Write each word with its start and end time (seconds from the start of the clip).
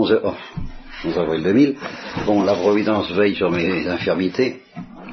11, 0.00 0.20
oh, 0.24 0.34
11 1.04 1.18
avril 1.18 1.42
2000. 1.42 1.76
Bon, 2.24 2.42
la 2.42 2.54
Providence 2.54 3.10
veille 3.10 3.34
sur 3.34 3.50
mes 3.50 3.86
infirmités, 3.86 4.62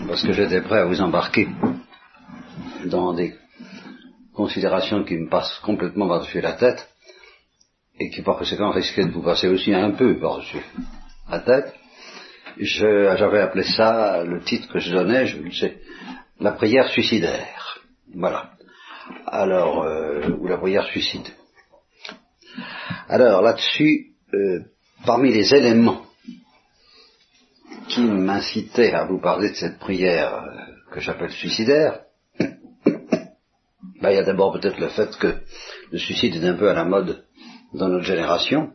parce 0.07 0.23
que 0.23 0.31
j'étais 0.31 0.61
prêt 0.61 0.79
à 0.79 0.85
vous 0.85 1.01
embarquer 1.01 1.49
dans 2.85 3.13
des 3.13 3.35
considérations 4.33 5.03
qui 5.03 5.15
me 5.15 5.29
passent 5.29 5.59
complètement 5.59 6.07
par-dessus 6.07 6.39
la 6.39 6.53
tête, 6.53 6.87
et 7.99 8.09
qui 8.11 8.21
par 8.21 8.37
conséquent 8.37 8.71
risquaient 8.71 9.03
de 9.03 9.11
vous 9.11 9.23
passer 9.23 9.49
aussi 9.49 9.73
un 9.73 9.91
peu 9.91 10.17
par-dessus 10.19 10.63
la 11.29 11.39
tête. 11.39 11.73
J'avais 12.57 13.41
appelé 13.41 13.63
ça, 13.63 14.23
le 14.23 14.39
titre 14.39 14.71
que 14.71 14.79
je 14.79 14.93
donnais, 14.93 15.25
je 15.25 15.37
le 15.41 15.51
sais, 15.51 15.81
la 16.39 16.53
prière 16.53 16.87
suicidaire. 16.87 17.81
Voilà. 18.15 18.51
Alors, 19.25 19.83
euh, 19.83 20.29
ou 20.39 20.47
la 20.47 20.57
prière 20.57 20.85
suicide. 20.85 21.27
Alors 23.09 23.41
là-dessus, 23.41 24.13
euh, 24.33 24.59
parmi 25.05 25.31
les 25.31 25.53
éléments 25.53 26.03
qui 27.87 28.01
m'incitaient 28.01 28.93
à 28.93 29.05
vous 29.05 29.19
parler 29.19 29.49
de 29.49 29.55
cette 29.55 29.79
prière 29.79 30.35
euh, 30.35 30.93
que 30.93 30.99
j'appelle 30.99 31.31
suicidaire, 31.31 32.01
ben, 32.39 34.09
il 34.09 34.15
y 34.15 34.19
a 34.19 34.23
d'abord 34.23 34.53
peut-être 34.53 34.79
le 34.79 34.89
fait 34.89 35.15
que 35.17 35.37
le 35.91 35.97
suicide 35.97 36.35
est 36.35 36.47
un 36.47 36.55
peu 36.55 36.69
à 36.69 36.73
la 36.73 36.85
mode 36.85 37.23
dans 37.73 37.87
notre 37.87 38.05
génération, 38.05 38.73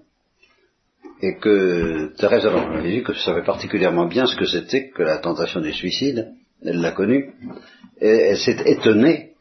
et 1.21 1.37
que 1.37 2.13
Thérèse 2.19 2.49
dit 2.83 3.02
que 3.02 3.15
savait 3.15 3.45
particulièrement 3.45 4.07
bien 4.07 4.27
ce 4.27 4.37
que 4.37 4.45
c'était 4.45 4.91
que 4.91 5.02
la 5.02 5.19
tentation 5.19 5.61
du 5.61 5.73
suicide, 5.73 6.33
elle 6.65 6.80
l'a 6.80 6.93
connu, 6.93 7.33
et 8.01 8.09
elle 8.09 8.39
s'est 8.39 8.63
étonnée 8.66 9.33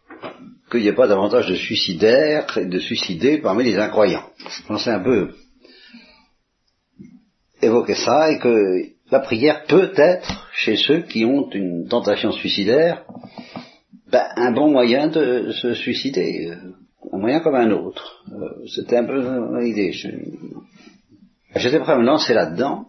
qu'il 0.70 0.82
n'y 0.82 0.88
ait 0.88 0.94
pas 0.94 1.08
davantage 1.08 1.50
de 1.50 1.56
suicidaires 1.56 2.58
et 2.58 2.66
de 2.66 2.80
suicidés 2.80 3.40
parmi 3.40 3.64
les 3.64 3.78
incroyants. 3.78 4.30
Je 4.38 4.64
pensais 4.68 4.92
un 4.92 5.00
peu 5.00 5.32
évoquer 7.72 7.96
ça 7.96 8.32
et 8.32 8.40
que 8.40 8.84
la 9.10 9.20
prière 9.20 9.66
peut 9.68 9.92
être, 9.96 10.50
chez 10.54 10.76
ceux 10.76 11.02
qui 11.02 11.26
ont 11.26 11.50
une 11.52 11.88
tentation 11.88 12.32
suicidaire, 12.32 13.06
ben, 14.12 14.26
un 14.36 14.52
bon 14.52 14.72
moyen 14.72 15.08
de 15.08 15.52
se 15.52 15.74
suicider, 15.74 16.54
un 17.12 17.18
moyen 17.18 17.40
comme 17.40 17.56
un 17.56 17.72
autre. 17.72 18.24
Euh, 18.32 18.66
c'était 18.68 18.98
un 18.98 19.06
peu 19.06 19.60
l'idée. 19.60 19.92
J'étais 21.56 21.80
prêt 21.80 21.94
à 21.94 21.98
me 21.98 22.06
lancer 22.06 22.34
là-dedans, 22.34 22.88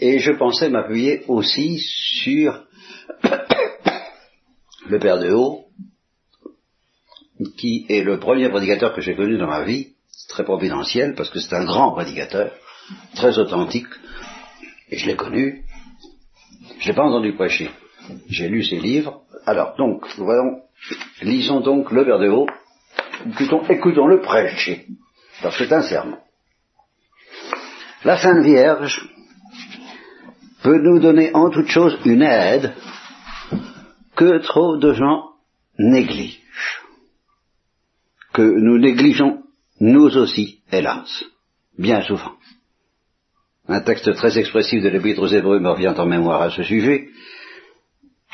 et 0.00 0.18
je 0.18 0.32
pensais 0.32 0.68
m'appuyer 0.68 1.22
aussi 1.28 1.78
sur 1.78 2.64
le 4.88 4.98
Père 4.98 5.18
de 5.18 5.32
Haut, 5.32 5.64
qui 7.56 7.86
est 7.88 8.02
le 8.02 8.18
premier 8.18 8.48
prédicateur 8.48 8.94
que 8.94 9.00
j'ai 9.00 9.14
connu 9.14 9.38
dans 9.38 9.46
ma 9.46 9.64
vie, 9.64 9.94
très 10.28 10.44
providentiel, 10.44 11.14
parce 11.14 11.30
que 11.30 11.40
c'est 11.40 11.54
un 11.54 11.64
grand 11.64 11.92
prédicateur, 11.92 12.52
très 13.14 13.38
authentique, 13.38 13.86
et 14.90 14.96
je 14.96 15.06
l'ai 15.06 15.16
connu. 15.16 15.64
Je 16.78 16.88
l'ai 16.88 16.94
pas 16.94 17.04
entendu 17.04 17.32
prêcher. 17.34 17.70
J'ai 18.28 18.48
lu 18.48 18.62
ses 18.62 18.78
livres. 18.78 19.22
Alors, 19.46 19.76
donc, 19.76 20.06
voyons, 20.16 20.62
lisons 21.22 21.60
donc 21.60 21.90
le 21.90 22.04
Père 22.04 22.18
de 22.18 22.28
Haut, 22.28 22.48
écoutons-le 23.68 24.20
prêcher, 24.20 24.86
parce 25.42 25.56
que 25.56 25.64
c'est 25.64 25.74
un 25.74 25.82
serment. 25.82 26.18
La 28.04 28.16
Sainte 28.16 28.44
Vierge 28.44 29.08
peut 30.62 30.78
nous 30.78 31.00
donner 31.00 31.34
en 31.34 31.50
toute 31.50 31.68
chose 31.68 31.98
une 32.04 32.22
aide 32.22 32.74
que 34.14 34.38
trop 34.38 34.76
de 34.76 34.92
gens 34.92 35.30
négligent, 35.78 36.40
que 38.32 38.42
nous 38.42 38.78
négligeons 38.78 39.42
nous 39.80 40.16
aussi, 40.16 40.60
hélas, 40.72 41.24
bien 41.78 42.02
souvent. 42.02 42.32
Un 43.68 43.82
texte 43.82 44.14
très 44.14 44.38
expressif 44.38 44.82
de 44.82 44.88
l'Épître 44.88 45.20
aux 45.20 45.26
Hébreux 45.26 45.60
me 45.60 45.68
revient 45.68 45.94
en 45.94 46.06
mémoire 46.06 46.40
à 46.40 46.50
ce 46.50 46.62
sujet, 46.62 47.10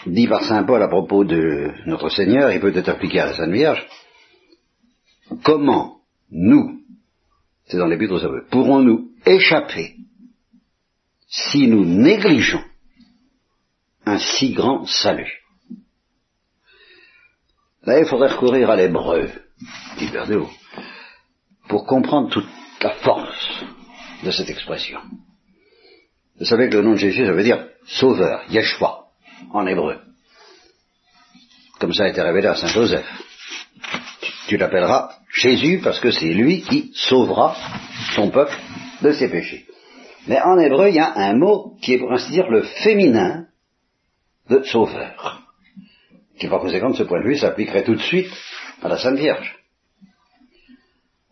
dit 0.06 0.28
par 0.28 0.44
Saint 0.44 0.62
Paul 0.62 0.80
à 0.80 0.86
propos 0.86 1.24
de 1.24 1.72
notre 1.86 2.08
Seigneur, 2.08 2.52
il 2.52 2.60
peut 2.60 2.76
être 2.76 2.88
appliqué 2.88 3.18
à 3.18 3.26
la 3.26 3.34
Sainte 3.34 3.50
Vierge. 3.50 3.84
Comment 5.42 5.96
nous, 6.30 6.80
c'est 7.66 7.78
dans 7.78 7.86
l'Épître 7.86 8.12
aux 8.12 8.18
Hébreux, 8.18 8.46
pourrons-nous 8.48 9.10
échapper 9.26 9.96
si 11.26 11.66
nous 11.66 11.84
négligeons 11.84 12.62
un 14.06 14.18
si 14.18 14.52
grand 14.52 14.86
salut? 14.86 15.40
Là, 17.82 17.98
il 17.98 18.06
faudrait 18.06 18.32
recourir 18.32 18.70
à 18.70 18.76
l'hébreu, 18.76 19.30
dit 19.98 20.10
Haut, 20.36 20.48
pour 21.68 21.86
comprendre 21.86 22.30
toute 22.30 22.46
la 22.80 22.90
force 22.90 23.64
de 24.24 24.30
cette 24.30 24.50
expression. 24.50 24.98
Vous 26.38 26.46
savez 26.46 26.68
que 26.68 26.76
le 26.76 26.82
nom 26.82 26.92
de 26.92 26.98
Jésus, 26.98 27.24
ça 27.24 27.32
veut 27.32 27.44
dire 27.44 27.68
sauveur, 27.86 28.42
Yeshua, 28.50 29.04
en 29.52 29.66
hébreu. 29.66 29.98
Comme 31.78 31.92
ça 31.92 32.04
a 32.04 32.08
été 32.08 32.20
révélé 32.20 32.48
à 32.48 32.56
Saint 32.56 32.68
Joseph. 32.68 33.06
Tu, 34.48 34.56
l'appelleras 34.56 35.10
Jésus 35.32 35.80
parce 35.82 36.00
que 36.00 36.10
c'est 36.10 36.32
lui 36.32 36.62
qui 36.62 36.90
sauvera 36.94 37.56
son 38.14 38.30
peuple 38.30 38.56
de 39.02 39.12
ses 39.12 39.28
péchés. 39.28 39.66
Mais 40.26 40.40
en 40.40 40.58
hébreu, 40.58 40.88
il 40.88 40.96
y 40.96 41.00
a 41.00 41.12
un 41.14 41.34
mot 41.34 41.76
qui 41.82 41.94
est 41.94 41.98
pour 41.98 42.12
ainsi 42.12 42.30
dire 42.32 42.48
le 42.48 42.62
féminin 42.62 43.46
de 44.48 44.62
sauveur, 44.62 45.42
qui 46.38 46.48
par 46.48 46.60
conséquent 46.60 46.90
de 46.90 46.96
ce 46.96 47.02
point 47.02 47.20
de 47.20 47.28
vue 47.28 47.36
s'appliquerait 47.36 47.84
tout 47.84 47.94
de 47.94 48.02
suite 48.02 48.30
à 48.82 48.88
la 48.88 48.98
Sainte 48.98 49.18
Vierge 49.18 49.63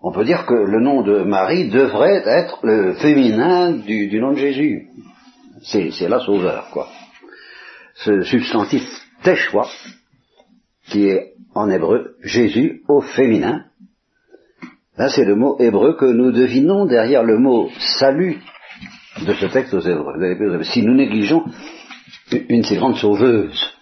on 0.03 0.11
peut 0.11 0.25
dire 0.25 0.47
que 0.47 0.55
le 0.55 0.81
nom 0.81 1.03
de 1.03 1.23
Marie 1.23 1.69
devrait 1.69 2.23
être 2.27 2.59
le 2.65 2.95
féminin 2.95 3.71
du, 3.71 4.21
nom 4.21 4.33
de 4.33 4.39
Jésus. 4.39 4.89
C'est 5.63 6.09
la 6.09 6.19
sauveur, 6.19 6.69
quoi. 6.73 6.89
Ce 7.95 8.23
substantif 8.23 8.83
Teshua, 9.23 9.69
qui 10.89 11.07
est 11.07 11.35
en 11.55 11.71
hébreu 11.71 12.17
Jésus 12.23 12.83
au 12.89 13.01
féminin, 13.01 13.67
là 14.97 15.09
c'est 15.09 15.25
le 15.25 15.37
mot 15.37 15.57
hébreu 15.61 15.97
que 15.97 16.07
nous 16.07 16.33
devinons 16.33 16.87
derrière 16.87 17.23
le 17.23 17.39
mot 17.39 17.71
salut 17.79 18.39
de 19.25 19.33
ce 19.35 19.47
texte 19.47 19.73
aux 19.75 19.81
hébreux. 19.81 20.65
Si 20.65 20.83
nous 20.83 20.95
négligeons 20.95 21.45
une 22.49 22.65
si 22.65 22.75
grande 22.75 22.97
sauveuse, 22.97 23.73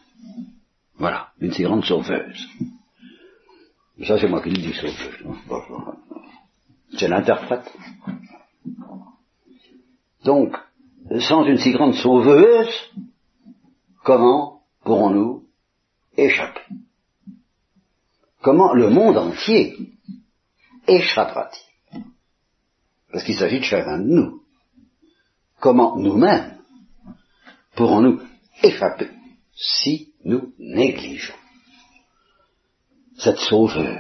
voilà, 0.99 1.29
une 1.41 1.53
si 1.53 1.63
grande 1.63 1.85
sauveuse. 1.85 2.47
Ça 4.07 4.19
c'est 4.19 4.29
moi 4.29 4.43
qui 4.43 4.51
le 4.51 4.57
dis, 4.57 4.73
sauveuse. 4.73 4.95
C'est 6.97 7.09
l'interprète. 7.09 7.71
Donc, 10.25 10.57
sans 11.21 11.45
une 11.45 11.59
si 11.59 11.73
grande 11.73 11.95
sauveuse, 11.95 12.69
comment 14.05 14.63
pourrons-nous 14.85 15.45
échapper? 16.17 16.63
Comment 18.43 18.73
le 18.73 18.89
monde 18.89 19.19
entier 19.19 19.77
échappera-t-il? 20.87 22.03
Parce 23.13 23.25
qu'il 23.25 23.35
s'agit 23.35 23.59
de 23.59 23.65
chacun 23.65 23.99
de 23.99 24.09
nous. 24.09 24.43
Comment 25.59 25.97
nous-mêmes 25.97 26.59
pourrons-nous 27.77 28.21
échapper 28.63 29.11
si 29.55 30.15
nous 30.25 30.55
négligeons? 30.59 31.35
Cette 33.21 33.39
sauveuse 33.39 33.99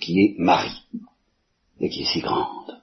qui 0.00 0.20
est 0.20 0.34
Marie 0.38 0.82
et 1.80 1.88
qui 1.88 2.02
est 2.02 2.12
si 2.12 2.20
grande. 2.20 2.80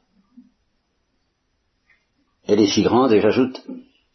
Elle 2.45 2.59
est 2.59 2.67
si 2.67 2.84
grande 2.84 3.11
et 3.11 3.22
j'ajoute 3.22 3.61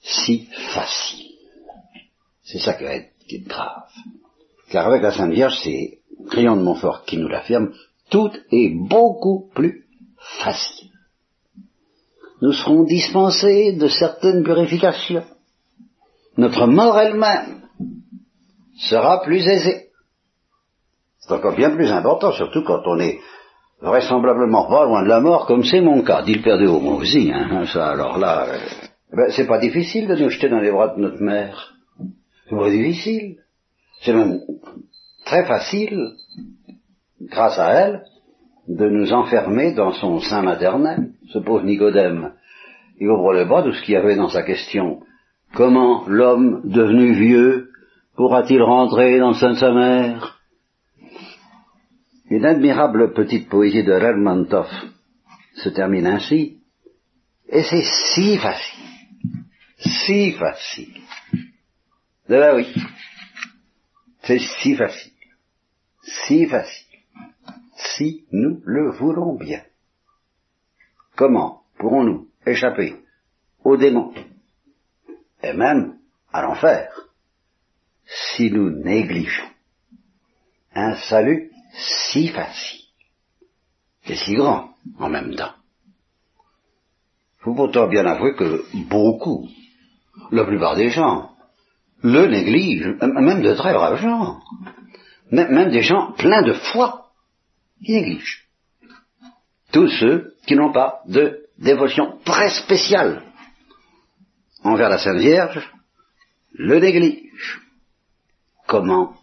si 0.01 0.47
facile. 0.75 1.27
C'est 2.45 2.61
ça 2.61 2.75
qui, 2.75 2.85
est, 2.85 3.13
grave. 3.47 3.91
Car 4.71 4.87
avec 4.87 5.03
la 5.03 5.11
Sainte 5.11 5.33
Vierge, 5.33 5.59
c'est 5.65 5.99
Crayon 6.31 6.57
de 6.57 6.63
Montfort 6.63 7.05
qui 7.05 7.17
nous 7.17 7.29
l'affirme, 7.29 7.73
tout 8.11 8.31
est 8.53 8.71
beaucoup 8.89 9.51
plus 9.55 9.87
facile. 10.41 10.91
Nous 12.43 12.53
serons 12.53 12.85
dispensés 12.85 13.73
de 13.73 13.89
certaines 13.89 14.45
purifications. 14.45 15.25
Notre 16.37 16.67
mort 16.67 16.99
elle-même 16.99 17.63
sera 18.77 19.23
plus 19.23 19.47
aisée. 19.47 19.86
C'est 21.27 21.35
encore 21.35 21.57
bien 21.57 21.71
plus 21.71 21.91
important, 21.91 22.31
surtout 22.33 22.63
quand 22.63 22.83
on 22.87 23.01
est 23.01 23.19
vraisemblablement 23.81 24.69
pas 24.69 24.85
loin 24.85 25.03
de 25.03 25.09
la 25.09 25.21
mort, 25.21 25.47
comme 25.47 25.65
c'est 25.65 25.81
mon 25.81 26.03
cas, 26.03 26.23
dit 26.23 26.35
le 26.35 26.43
Père 26.43 26.59
de 26.59 26.67
Haut, 26.67 26.81
moi 26.81 26.97
aussi, 26.97 27.33
hein, 27.33 27.65
ça, 27.67 27.91
alors 27.91 28.19
là, 28.19 28.47
euh, 28.47 28.59
ben, 29.13 29.31
c'est 29.31 29.47
pas 29.47 29.59
difficile 29.59 30.07
de 30.07 30.15
nous 30.15 30.31
jeter 30.31 30.49
dans 30.49 30.61
les 30.61 30.71
bras 30.71 30.95
de 30.95 31.01
notre 31.01 31.21
mère. 31.21 31.75
C'est 32.49 32.57
pas 32.57 32.71
difficile. 32.71 33.37
C'est 34.03 34.13
même 34.13 34.41
très 35.25 35.45
facile, 35.47 36.13
grâce 37.21 37.59
à 37.59 37.73
elle, 37.73 38.05
de 38.69 38.89
nous 38.89 39.13
enfermer 39.13 39.73
dans 39.73 39.93
son 39.93 40.21
sein 40.21 40.43
maternel. 40.43 41.11
Ce 41.33 41.39
pauvre 41.39 41.65
Nicodème, 41.65 42.35
il 43.01 43.09
ouvre 43.09 43.33
le 43.33 43.45
bras 43.45 43.63
de 43.63 43.73
ce 43.73 43.83
qu'il 43.83 43.95
y 43.95 43.97
avait 43.97 44.17
dans 44.17 44.29
sa 44.29 44.43
question. 44.43 45.01
Comment 45.55 46.05
l'homme 46.07 46.63
devenu 46.65 47.13
vieux 47.13 47.71
pourra-t-il 48.17 48.63
rentrer 48.63 49.19
dans 49.19 49.29
le 49.29 49.35
sein 49.35 49.51
de 49.51 49.59
sa 49.59 49.73
mère? 49.73 50.36
Une 52.29 52.45
admirable 52.45 53.13
petite 53.13 53.49
poésie 53.49 53.85
de 53.85 53.93
Lermontov 53.93 54.69
se 55.55 55.69
termine 55.69 56.07
ainsi. 56.07 56.61
Et 57.49 57.63
c'est 57.63 57.85
si 58.15 58.37
facile, 58.39 58.85
si 59.79 60.33
facile. 60.33 61.01
Eh 62.29 62.39
ben 62.39 62.57
oui, 62.57 62.75
c'est 64.23 64.41
si 64.41 64.75
facile, 64.75 65.13
si 66.03 66.47
facile, 66.47 66.99
si 67.77 68.27
nous 68.33 68.61
le 68.65 68.91
voulons 68.91 69.37
bien. 69.37 69.63
Comment 71.15 71.63
pourrons-nous 71.79 72.29
échapper 72.45 72.97
aux 73.63 73.77
démons 73.77 74.13
et 75.43 75.53
même 75.53 75.99
à 76.33 76.43
l'enfer 76.43 76.91
si 78.05 78.51
nous 78.51 78.71
négligeons 78.71 79.51
un 80.75 80.97
salut 80.97 81.51
si 81.77 82.29
facile 82.29 82.81
et 84.07 84.17
si 84.17 84.35
grand 84.35 84.71
en 84.99 85.09
même 85.09 85.35
temps 85.35 85.55
faut 87.47 87.55
pourtant 87.55 87.87
bien 87.87 88.05
avouer 88.05 88.35
que 88.35 88.65
beaucoup, 88.89 89.49
la 90.33 90.45
plupart 90.45 90.75
des 90.75 90.91
gens, 90.91 91.31
le 92.03 92.27
négligent, 92.27 92.97
même 93.01 93.41
de 93.41 93.55
très 93.55 93.73
braves 93.73 94.01
gens, 94.01 94.41
même, 95.31 95.71
des 95.71 95.83
gens 95.83 96.11
pleins 96.13 96.43
de 96.43 96.55
foi, 96.55 97.13
qui 97.85 97.93
négligent. 97.93 98.49
Tous 99.71 99.87
ceux 100.01 100.35
qui 100.45 100.57
n'ont 100.57 100.73
pas 100.73 101.03
de 101.07 101.47
dévotion 101.59 102.19
très 102.25 102.51
spéciale 102.51 103.23
envers 104.65 104.89
la 104.89 104.99
Sainte 104.99 105.21
Vierge, 105.21 105.73
le 106.53 106.81
négligent. 106.81 107.61
Comment 108.67 109.15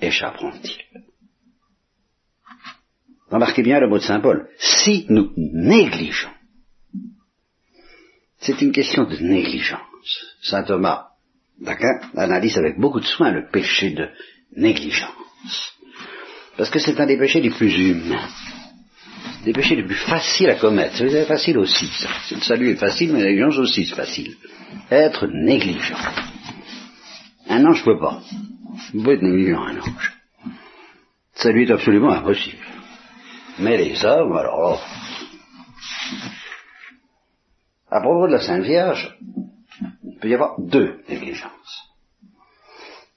échapperont-ils? 0.00 1.07
Remarquez 3.30 3.62
bien 3.62 3.80
le 3.80 3.88
mot 3.88 3.98
de 3.98 4.02
Saint 4.02 4.20
Paul. 4.20 4.48
Si 4.58 5.06
nous 5.08 5.32
négligeons 5.36 6.30
c'est 8.40 8.60
une 8.62 8.72
question 8.72 9.04
de 9.04 9.16
négligence. 9.18 9.80
Saint 10.42 10.62
Thomas 10.62 11.06
d'Aquin 11.60 12.00
analyse 12.16 12.56
avec 12.56 12.78
beaucoup 12.78 13.00
de 13.00 13.04
soin 13.04 13.32
le 13.32 13.48
péché 13.50 13.90
de 13.90 14.08
négligence. 14.56 15.74
Parce 16.56 16.70
que 16.70 16.78
c'est 16.78 16.98
un 17.00 17.06
des 17.06 17.18
péchés 17.18 17.40
les 17.40 17.50
plus 17.50 17.72
humains, 17.76 18.28
des 19.44 19.52
péchés 19.52 19.76
les 19.76 19.84
plus 19.84 19.96
faciles 19.96 20.50
à 20.50 20.54
commettre. 20.54 20.96
C'est 20.96 21.24
facile 21.24 21.58
aussi. 21.58 21.86
Ça. 21.86 22.08
Le 22.30 22.40
salut 22.40 22.70
est 22.70 22.76
facile, 22.76 23.12
mais 23.12 23.20
la 23.20 23.26
négligence 23.26 23.58
aussi 23.58 23.86
c'est 23.86 23.96
facile. 23.96 24.36
Être 24.90 25.26
négligent. 25.26 25.94
Un 27.48 27.64
ange 27.64 27.80
ne 27.80 27.84
peut 27.84 27.98
pas. 27.98 28.22
Il 28.94 29.02
peut 29.02 29.14
être 29.14 29.22
négligent, 29.22 29.62
un 29.62 29.78
ange. 29.78 30.12
Le 30.44 31.42
salut 31.42 31.64
est 31.64 31.72
absolument 31.72 32.10
impossible. 32.10 32.58
Mais 33.60 33.76
les 33.76 34.04
hommes, 34.04 34.36
alors 34.36 34.80
à 37.90 38.00
propos 38.00 38.26
de 38.26 38.32
la 38.32 38.40
Sainte 38.40 38.62
Vierge, 38.62 39.16
il 40.04 40.18
peut 40.20 40.28
y 40.28 40.34
avoir 40.34 40.60
deux 40.60 41.00
négligences. 41.08 41.84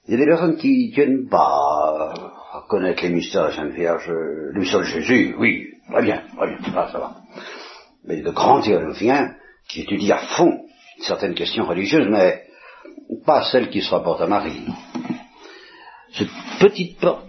Il 0.06 0.12
y 0.12 0.14
a 0.14 0.18
des 0.18 0.26
personnes 0.26 0.56
qui 0.56 0.88
ne 0.88 0.94
tiennent 0.94 1.28
pas 1.28 2.12
à 2.54 2.64
connaître 2.68 3.02
les 3.02 3.10
mystères 3.10 3.44
de 3.44 3.48
la 3.48 3.54
Sainte 3.54 3.72
Vierge, 3.72 4.08
le 4.08 4.58
mystère 4.58 4.80
de 4.80 4.84
Jésus, 4.84 5.36
oui, 5.38 5.68
très 5.90 6.02
bien, 6.02 6.22
très 6.36 6.48
bien, 6.48 6.72
ça, 6.72 6.90
ça 6.90 6.98
va. 6.98 7.16
Mais 8.04 8.14
il 8.14 8.18
y 8.18 8.22
a 8.22 8.30
de 8.30 8.34
grands 8.34 8.60
théologiens 8.60 9.36
qui 9.68 9.82
étudient 9.82 10.16
à 10.16 10.26
fond 10.36 10.64
certaines 11.00 11.34
questions 11.34 11.66
religieuses, 11.66 12.08
mais 12.10 12.42
pas 13.24 13.44
celles 13.44 13.70
qui 13.70 13.80
se 13.80 13.90
rapportent 13.90 14.22
à 14.22 14.26
Marie. 14.26 14.66
Cette 16.14 16.28
petite 16.58 16.98
porte, 16.98 17.28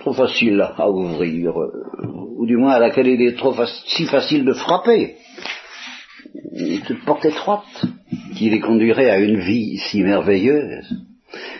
trop 0.00 0.12
facile 0.12 0.60
à 0.60 0.90
ouvrir, 0.90 1.60
euh, 1.60 2.06
ou 2.36 2.46
du 2.46 2.56
moins 2.56 2.72
à 2.72 2.78
laquelle 2.78 3.08
il 3.08 3.22
est 3.22 3.36
trop 3.36 3.54
si 3.86 4.06
facile 4.06 4.44
de 4.44 4.52
frapper. 4.52 5.16
Cette 6.56 7.04
porte 7.04 7.24
étroite 7.24 7.86
qui 8.36 8.50
les 8.50 8.60
conduirait 8.60 9.10
à 9.10 9.18
une 9.18 9.40
vie 9.40 9.78
si 9.78 10.02
merveilleuse, 10.02 10.86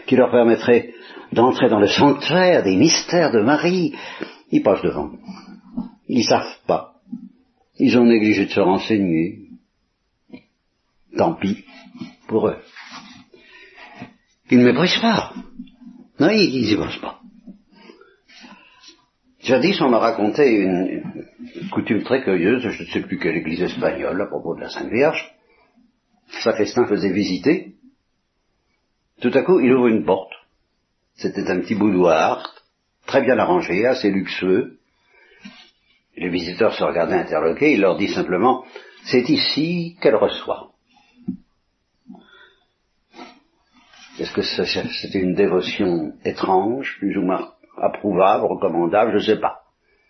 qui 0.06 0.16
leur 0.16 0.30
permettrait 0.30 0.92
d'entrer 1.32 1.68
dans 1.68 1.80
le 1.80 1.88
sanctuaire 1.88 2.62
des 2.62 2.76
mystères 2.76 3.32
de 3.32 3.40
Marie, 3.40 3.94
ils 4.50 4.62
passent 4.62 4.82
devant. 4.82 5.10
Ils 6.08 6.24
savent 6.24 6.58
pas. 6.66 6.94
Ils 7.78 7.98
ont 7.98 8.04
négligé 8.04 8.46
de 8.46 8.50
se 8.50 8.60
renseigner. 8.60 9.40
Tant 11.16 11.34
pis 11.34 11.64
pour 12.28 12.48
eux. 12.48 12.58
Ils 14.50 14.58
ne 14.58 14.64
méprisent 14.64 15.00
pas. 15.00 15.32
Non, 16.18 16.30
ils 16.30 16.62
n'y 16.62 16.76
pensent 16.76 17.00
pas. 17.00 17.20
Jadis, 19.40 19.80
on 19.80 19.90
m'a 19.90 19.98
raconté 19.98 20.56
une, 20.56 21.02
coutume 21.70 22.02
très 22.02 22.22
curieuse, 22.22 22.62
je 22.68 22.82
ne 22.82 22.88
sais 22.88 23.00
plus 23.00 23.18
quelle 23.18 23.36
église 23.36 23.62
espagnole, 23.62 24.20
à 24.20 24.26
propos 24.26 24.54
de 24.56 24.60
la 24.60 24.70
Sainte 24.70 24.90
Vierge. 24.90 25.32
Sacristain 26.42 26.86
faisait 26.86 27.12
visiter. 27.12 27.74
Tout 29.20 29.30
à 29.34 29.42
coup, 29.42 29.60
il 29.60 29.72
ouvre 29.72 29.86
une 29.86 30.04
porte. 30.04 30.32
C'était 31.14 31.48
un 31.48 31.60
petit 31.60 31.74
boudoir, 31.74 32.54
très 33.06 33.22
bien 33.22 33.38
arrangé, 33.38 33.86
assez 33.86 34.10
luxueux. 34.10 34.78
Les 36.16 36.28
visiteurs 36.28 36.74
se 36.74 36.82
regardaient 36.82 37.14
interloqués, 37.14 37.74
il 37.74 37.80
leur 37.80 37.96
dit 37.96 38.08
simplement, 38.08 38.64
c'est 39.04 39.28
ici 39.28 39.96
qu'elle 40.00 40.16
reçoit. 40.16 40.72
Est-ce 44.18 44.32
que 44.32 44.42
c'était 44.42 45.18
une 45.18 45.34
dévotion 45.34 46.12
étrange, 46.24 46.96
plus 46.98 47.16
ou 47.18 47.22
moins 47.22 47.52
approuvable, 47.76 48.46
recommandable, 48.46 49.12
je 49.12 49.16
ne 49.16 49.34
sais 49.34 49.40
pas, 49.40 49.60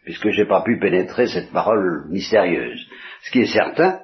puisque 0.05 0.31
je 0.31 0.43
n'ai 0.43 0.49
pas 0.49 0.63
pu 0.63 0.79
pénétrer 0.79 1.27
cette 1.27 1.51
parole 1.53 2.07
mystérieuse. 2.09 2.87
Ce 3.23 3.31
qui 3.31 3.41
est 3.41 3.53
certain, 3.53 4.01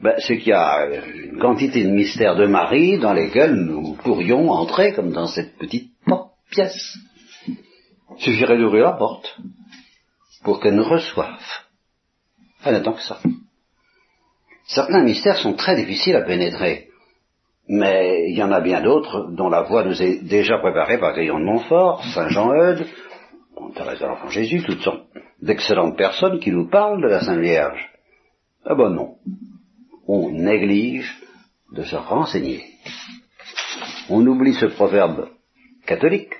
ben, 0.00 0.14
c'est 0.18 0.38
qu'il 0.38 0.48
y 0.48 0.52
a 0.52 0.86
une 1.14 1.38
quantité 1.38 1.84
de 1.84 1.90
mystères 1.90 2.36
de 2.36 2.46
Marie 2.46 2.98
dans 2.98 3.12
lesquels 3.12 3.54
nous 3.54 3.94
pourrions 4.02 4.50
entrer 4.50 4.92
comme 4.92 5.12
dans 5.12 5.28
cette 5.28 5.56
petite 5.56 5.92
pièce. 6.50 6.98
Il 7.46 8.22
suffirait 8.22 8.58
d'ouvrir 8.58 8.84
la 8.84 8.92
porte 8.92 9.38
pour 10.42 10.60
qu'elle 10.60 10.74
nous 10.74 10.84
reçoive. 10.84 11.40
Elle 12.64 12.82
que 12.82 13.00
ça. 13.00 13.20
Certains 14.66 15.02
mystères 15.02 15.38
sont 15.38 15.54
très 15.54 15.76
difficiles 15.76 16.16
à 16.16 16.22
pénétrer. 16.22 16.89
Mais 17.72 18.28
il 18.28 18.36
y 18.36 18.42
en 18.42 18.50
a 18.50 18.60
bien 18.60 18.82
d'autres 18.82 19.30
dont 19.30 19.48
la 19.48 19.62
voie 19.62 19.84
nous 19.84 20.02
est 20.02 20.24
déjà 20.24 20.58
préparée 20.58 20.98
par 20.98 21.14
Gaillon 21.14 21.38
de 21.38 21.44
Montfort, 21.44 22.02
Saint 22.12 22.28
Jean 22.28 22.52
Eudes, 22.52 22.84
Thérèse 23.76 24.00
de 24.00 24.06
l'Enfant 24.06 24.28
Jésus, 24.28 24.64
toutes 24.64 24.80
sortes 24.80 25.06
d'excellentes 25.40 25.96
personnes 25.96 26.40
qui 26.40 26.50
nous 26.50 26.68
parlent 26.68 27.00
de 27.00 27.06
la 27.06 27.20
Sainte 27.20 27.38
Vierge. 27.38 27.88
Ah 28.66 28.74
ben 28.74 28.90
non. 28.90 29.18
On 30.08 30.32
néglige 30.32 31.16
de 31.70 31.84
se 31.84 31.94
renseigner. 31.94 32.64
On 34.08 34.26
oublie 34.26 34.54
ce 34.54 34.66
proverbe 34.66 35.28
catholique. 35.86 36.34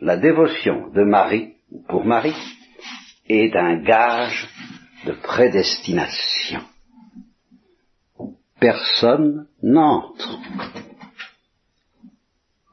La 0.00 0.16
dévotion 0.16 0.88
de 0.94 1.04
Marie, 1.04 1.52
pour 1.86 2.06
Marie, 2.06 2.34
est 3.28 3.54
un 3.54 3.82
gage 3.82 4.48
de 5.04 5.12
prédestination 5.12 6.62
personne 8.60 9.46
n'entre. 9.62 10.38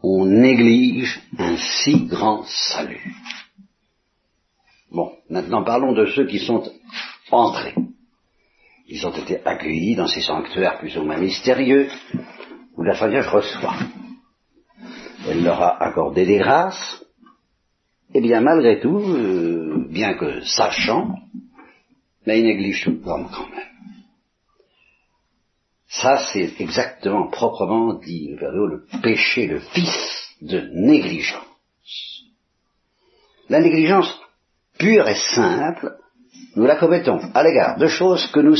On 0.03 0.25
néglige 0.25 1.19
un 1.37 1.57
si 1.57 2.05
grand 2.05 2.43
salut. 2.43 3.13
Bon, 4.91 5.11
maintenant 5.29 5.63
parlons 5.63 5.93
de 5.93 6.05
ceux 6.07 6.27
qui 6.27 6.39
sont 6.39 6.63
entrés. 7.31 7.75
Ils 8.87 9.05
ont 9.05 9.15
été 9.15 9.45
accueillis 9.45 9.95
dans 9.95 10.07
ces 10.07 10.21
sanctuaires 10.21 10.79
plus 10.79 10.97
ou 10.97 11.03
moins 11.03 11.17
mystérieux, 11.17 11.89
où 12.75 12.83
la 12.83 12.93
Vierge 12.93 13.27
reçoit. 13.27 13.75
Elle 15.27 15.43
leur 15.43 15.61
a 15.61 15.83
accordé 15.83 16.25
des 16.25 16.37
grâces, 16.37 17.03
et 18.13 18.21
bien 18.21 18.39
malgré 18.39 18.79
tout, 18.79 18.99
euh, 18.99 19.87
bien 19.89 20.13
que 20.13 20.39
sachant, 20.41 21.15
mais 22.25 22.39
ils 22.39 22.45
négligent 22.45 22.85
tout 22.85 23.01
quand 23.03 23.17
même. 23.17 23.66
Ça, 25.89 26.17
c'est 26.17 26.51
exactement, 26.59 27.29
proprement 27.29 27.93
dit, 27.93 28.35
le 28.39 28.85
péché, 29.01 29.47
le 29.47 29.61
vice 29.73 30.35
de 30.41 30.69
négligence. 30.73 32.23
La 33.49 33.61
négligence 33.61 34.13
pure 34.77 35.07
et 35.07 35.15
simple, 35.15 35.95
nous 36.55 36.65
la 36.65 36.75
commettons 36.75 37.19
à 37.33 37.43
l'égard 37.43 37.77
de 37.77 37.87
choses 37.87 38.27
que 38.27 38.41
nous 38.41 38.55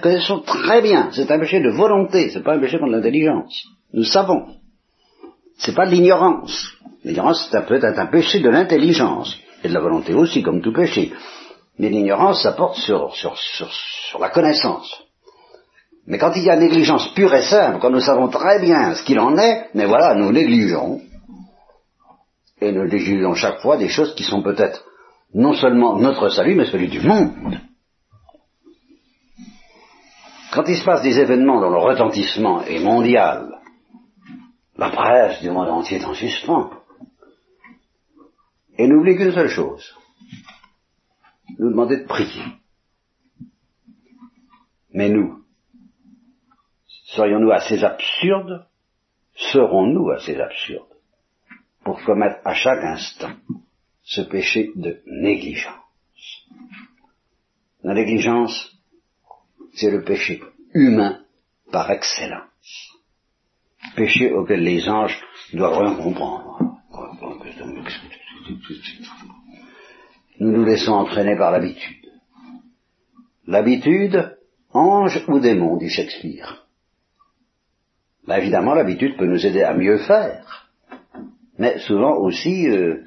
connaissons 0.00 0.40
très 0.40 0.80
bien. 0.80 1.10
C'est 1.12 1.30
un 1.30 1.38
péché 1.38 1.60
de 1.60 1.70
volonté, 1.70 2.30
c'est 2.30 2.42
pas 2.42 2.54
un 2.54 2.60
péché 2.60 2.78
contre 2.78 2.92
l'intelligence. 2.92 3.66
Nous 3.92 4.04
savons. 4.04 4.56
C'est 5.58 5.74
pas 5.74 5.86
de 5.86 5.92
l'ignorance. 5.92 6.72
L'ignorance, 7.04 7.48
ça 7.50 7.62
peut 7.62 7.74
être 7.74 7.98
un 7.98 8.06
péché 8.06 8.40
de 8.40 8.48
l'intelligence, 8.48 9.38
et 9.62 9.68
de 9.68 9.74
la 9.74 9.80
volonté 9.80 10.14
aussi, 10.14 10.42
comme 10.42 10.62
tout 10.62 10.72
péché. 10.72 11.12
Mais 11.78 11.90
l'ignorance, 11.90 12.42
ça 12.42 12.52
porte 12.52 12.76
sur, 12.76 13.14
sur, 13.14 13.36
sur 13.36 14.18
la 14.18 14.30
connaissance. 14.30 15.03
Mais 16.06 16.18
quand 16.18 16.32
il 16.36 16.44
y 16.44 16.50
a 16.50 16.56
négligence 16.56 17.14
pure 17.14 17.34
et 17.34 17.42
simple, 17.42 17.78
quand 17.80 17.90
nous 17.90 18.00
savons 18.00 18.28
très 18.28 18.60
bien 18.60 18.94
ce 18.94 19.02
qu'il 19.02 19.18
en 19.18 19.36
est, 19.38 19.70
mais 19.74 19.86
voilà, 19.86 20.14
nous 20.14 20.32
négligeons. 20.32 21.00
Et 22.60 22.72
nous 22.72 22.84
négligeons 22.84 23.34
chaque 23.34 23.60
fois 23.60 23.76
des 23.78 23.88
choses 23.88 24.14
qui 24.14 24.22
sont 24.22 24.42
peut-être 24.42 24.84
non 25.32 25.54
seulement 25.54 25.98
notre 25.98 26.28
salut, 26.28 26.54
mais 26.54 26.66
celui 26.66 26.88
du 26.88 27.00
monde. 27.00 27.58
Quand 30.52 30.64
il 30.68 30.76
se 30.76 30.84
passe 30.84 31.02
des 31.02 31.18
événements 31.18 31.60
dont 31.60 31.70
le 31.70 31.78
retentissement 31.78 32.62
est 32.62 32.78
mondial, 32.78 33.60
la 34.76 34.90
presse 34.90 35.40
du 35.40 35.50
monde 35.50 35.68
entier 35.68 35.98
est 35.98 36.04
en 36.04 36.14
suspens, 36.14 36.70
et 38.76 38.86
n'oublie 38.86 39.16
qu'une 39.16 39.32
seule 39.32 39.48
chose, 39.48 39.94
nous 41.58 41.70
demander 41.70 41.98
de 41.98 42.06
prier. 42.06 42.42
Mais 44.92 45.08
nous, 45.08 45.43
serions-nous 47.14 47.50
assez 47.50 47.82
absurdes? 47.82 48.66
Serons-nous 49.36 50.10
assez 50.10 50.40
absurdes 50.40 50.86
pour 51.84 52.02
commettre 52.04 52.40
à 52.44 52.54
chaque 52.54 52.84
instant 52.84 53.32
ce 54.02 54.20
péché 54.22 54.70
de 54.76 55.00
négligence? 55.06 55.74
La 57.82 57.94
négligence, 57.94 58.76
c'est 59.74 59.90
le 59.90 60.04
péché 60.04 60.42
humain 60.72 61.20
par 61.70 61.90
excellence. 61.90 62.92
Péché 63.96 64.32
auquel 64.32 64.62
les 64.62 64.88
anges 64.88 65.20
doivent 65.52 65.78
rien 65.78 65.94
comprendre. 65.96 66.58
Nous 70.40 70.50
nous 70.50 70.64
laissons 70.64 70.92
entraîner 70.92 71.36
par 71.36 71.50
l'habitude. 71.50 72.10
L'habitude, 73.46 74.38
ange 74.72 75.22
ou 75.28 75.38
démon, 75.38 75.76
dit 75.76 75.90
Shakespeare. 75.90 76.63
Ben 78.26 78.38
évidemment, 78.38 78.74
l'habitude 78.74 79.16
peut 79.16 79.26
nous 79.26 79.44
aider 79.44 79.62
à 79.62 79.74
mieux 79.74 79.98
faire. 79.98 80.70
Mais 81.58 81.78
souvent 81.78 82.16
aussi, 82.16 82.66
euh, 82.68 83.04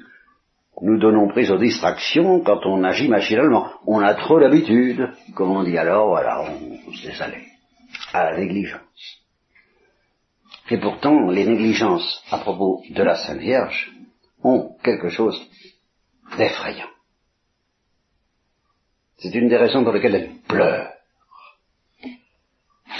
nous 0.80 0.98
donnons 0.98 1.28
prise 1.28 1.50
aux 1.50 1.58
distractions 1.58 2.40
quand 2.40 2.64
on 2.66 2.84
agit 2.84 3.08
machinalement. 3.08 3.68
On 3.86 4.00
a 4.00 4.14
trop 4.14 4.38
l'habitude, 4.38 5.08
comme 5.34 5.50
on 5.50 5.64
dit 5.64 5.76
alors, 5.76 6.08
voilà, 6.08 6.42
on, 6.42 6.92
se 6.92 7.08
laisse 7.08 7.20
aller 7.20 7.46
à 8.12 8.30
la 8.30 8.38
négligence. 8.38 9.22
Et 10.70 10.78
pourtant, 10.78 11.30
les 11.30 11.46
négligences 11.46 12.22
à 12.30 12.38
propos 12.38 12.82
de 12.88 13.02
la 13.02 13.16
Sainte 13.16 13.40
Vierge 13.40 13.90
ont 14.42 14.76
quelque 14.84 15.08
chose 15.08 15.40
d'effrayant. 16.36 16.88
C'est 19.16 19.34
une 19.34 19.48
des 19.48 19.56
raisons 19.56 19.82
pour 19.82 19.92
lesquelles 19.92 20.14
elle 20.14 20.30
pleure. 20.46 20.92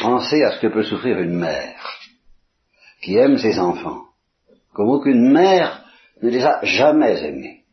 Pensez 0.01 0.43
à 0.43 0.53
ce 0.53 0.61
que 0.61 0.67
peut 0.67 0.83
souffrir 0.83 1.21
une 1.21 1.39
mère 1.39 1.98
qui 3.03 3.17
aime 3.17 3.39
ses 3.39 3.59
enfants, 3.59 4.05
comme 4.73 4.89
aucune 4.89 5.31
mère 5.33 5.85
ne 6.23 6.31
les 6.31 6.45
a 6.45 6.65
jamais 6.65 7.23
aimés. 7.25 7.65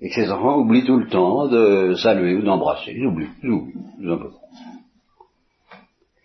Et 0.00 0.08
que 0.08 0.14
ses 0.14 0.30
enfants 0.30 0.58
oublient 0.58 0.86
tout 0.86 0.96
le 0.96 1.08
temps 1.08 1.46
de 1.48 1.94
saluer 1.94 2.34
ou 2.36 2.42
d'embrasser. 2.42 2.92
Ils 2.96 3.06
oublient, 3.06 3.28
ils 3.42 3.50
oublient. 3.50 4.30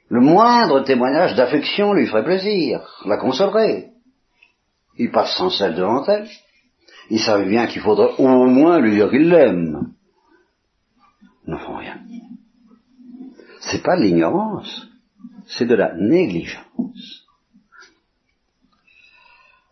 Le 0.08 0.22
moindre 0.22 0.82
témoignage 0.82 1.36
d'affection 1.36 1.94
lui 1.94 2.08
ferait 2.08 2.24
plaisir, 2.24 3.03
la 3.05 3.17
consolerait. 3.17 3.91
Il 4.98 5.12
passe 5.12 5.36
sans 5.36 5.50
celle 5.50 5.75
devant 5.75 6.05
elle. 6.05 6.27
Il 7.10 7.20
savait 7.20 7.50
bien 7.50 7.67
qu'il 7.67 7.82
faudrait 7.82 8.15
au 8.17 8.46
moins 8.46 8.79
lui 8.79 8.91
dire 8.91 9.10
qu'il 9.10 9.29
l'aime. 9.29 9.91
Ils 11.46 11.53
ne 11.53 11.58
font 11.58 11.75
rien. 11.75 12.00
C'est 13.60 13.84
pas 13.84 13.98
de 13.98 14.03
l'ignorance, 14.03 14.88
c'est 15.48 15.65
de 15.65 15.75
la 15.75 15.94
négligence. 15.96 17.25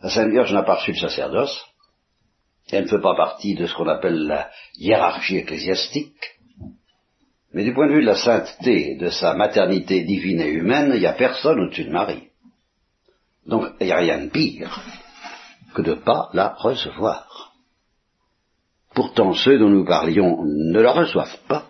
La 0.03 0.10
Sainte 0.10 0.31
Vierge 0.31 0.53
n'a 0.53 0.63
pas 0.63 0.75
reçu 0.75 0.91
le 0.91 0.98
sacerdoce. 0.98 1.65
Elle 2.69 2.83
ne 2.83 2.89
fait 2.89 3.01
pas 3.01 3.15
partie 3.15 3.55
de 3.55 3.65
ce 3.65 3.74
qu'on 3.74 3.88
appelle 3.88 4.27
la 4.27 4.50
hiérarchie 4.75 5.38
ecclésiastique. 5.38 6.39
Mais 7.53 7.63
du 7.63 7.74
point 7.74 7.88
de 7.88 7.93
vue 7.93 8.01
de 8.01 8.07
la 8.07 8.15
sainteté, 8.15 8.98
de 8.98 9.10
sa 9.10 9.33
maternité 9.33 10.03
divine 10.03 10.41
et 10.41 10.50
humaine, 10.50 10.91
il 10.93 11.00
n'y 11.00 11.05
a 11.05 11.13
personne 11.13 11.60
au-dessus 11.60 11.86
de 11.86 11.91
Marie. 11.91 12.29
Donc 13.45 13.72
il 13.79 13.86
n'y 13.86 13.93
a 13.93 13.98
rien 13.98 14.25
de 14.25 14.29
pire 14.29 14.77
que 15.74 15.81
de 15.81 15.91
ne 15.91 16.01
pas 16.01 16.29
la 16.33 16.50
recevoir. 16.50 17.53
Pourtant 18.93 19.33
ceux 19.33 19.57
dont 19.57 19.69
nous 19.69 19.86
parlions 19.86 20.43
ne 20.43 20.79
la 20.81 20.91
reçoivent 20.91 21.39
pas, 21.48 21.67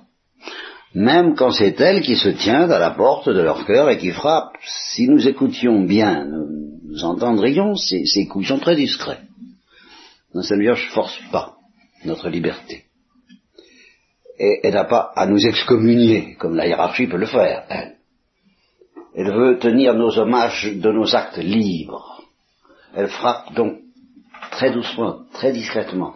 même 0.96 1.36
quand 1.36 1.52
c'est 1.52 1.80
elle 1.80 2.02
qui 2.02 2.16
se 2.16 2.30
tient 2.30 2.70
à 2.70 2.80
la 2.80 2.92
porte 2.92 3.30
de 3.30 3.42
leur 3.42 3.66
cœur 3.66 3.90
et 3.90 3.98
qui 3.98 4.12
frappe. 4.12 4.56
Si 4.66 5.08
nous 5.08 5.28
écoutions 5.28 5.82
bien, 5.82 6.26
entendrions 7.02 7.76
ces, 7.76 8.06
ces 8.06 8.28
coups 8.28 8.48
sont 8.48 8.60
très 8.60 8.76
discrets. 8.76 9.22
La 10.34 10.44
Sainte 10.44 10.60
Vierge 10.60 10.86
ne 10.86 10.92
force 10.92 11.20
pas 11.32 11.58
notre 12.06 12.30
liberté. 12.30 12.86
Et 14.40 14.60
elle 14.64 14.74
n'a 14.74 14.86
pas 14.86 15.12
à 15.16 15.26
nous 15.26 15.46
excommunier, 15.46 16.36
comme 16.36 16.56
la 16.56 16.68
hiérarchie 16.68 17.08
peut 17.08 17.18
le 17.18 17.28
faire, 17.28 17.66
elle. 17.70 17.98
Elle 19.16 19.32
veut 19.32 19.60
tenir 19.60 19.94
nos 19.94 20.18
hommages 20.18 20.74
de 20.74 20.92
nos 20.92 21.16
actes 21.16 21.38
libres. 21.38 22.24
Elle 22.96 23.10
frappe 23.10 23.54
donc 23.54 23.80
très 24.52 24.72
doucement, 24.72 25.26
très 25.34 25.52
discrètement. 25.52 26.16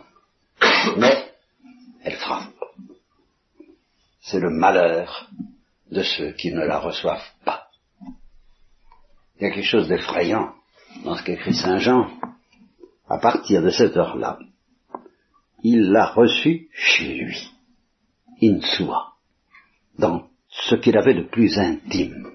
Mais 0.98 1.32
elle 2.04 2.16
frappe. 2.16 2.54
C'est 4.22 4.40
le 4.40 4.50
malheur 4.50 5.30
de 5.92 6.02
ceux 6.02 6.32
qui 6.34 6.52
ne 6.52 6.66
la 6.66 6.80
reçoivent 6.80 7.32
pas. 7.46 7.68
Il 9.40 9.44
y 9.44 9.46
a 9.46 9.52
quelque 9.52 9.64
chose 9.64 9.88
d'effrayant 9.88 10.54
dans 11.04 11.16
ce 11.16 11.24
qu'écrit 11.24 11.54
Saint 11.54 11.78
Jean, 11.78 12.08
à 13.10 13.18
partir 13.18 13.62
de 13.62 13.70
cette 13.70 13.96
heure-là, 13.96 14.40
il 15.64 15.92
l'a 15.92 16.08
reçu 16.08 16.68
chez 16.74 17.16
lui, 17.16 17.52
in 18.42 18.62
soi, 18.62 19.14
dans 19.98 20.28
ce 20.50 20.76
qu'il 20.76 20.98
avait 20.98 21.16
de 21.16 21.24
plus 21.24 21.58
intime. 21.58 22.28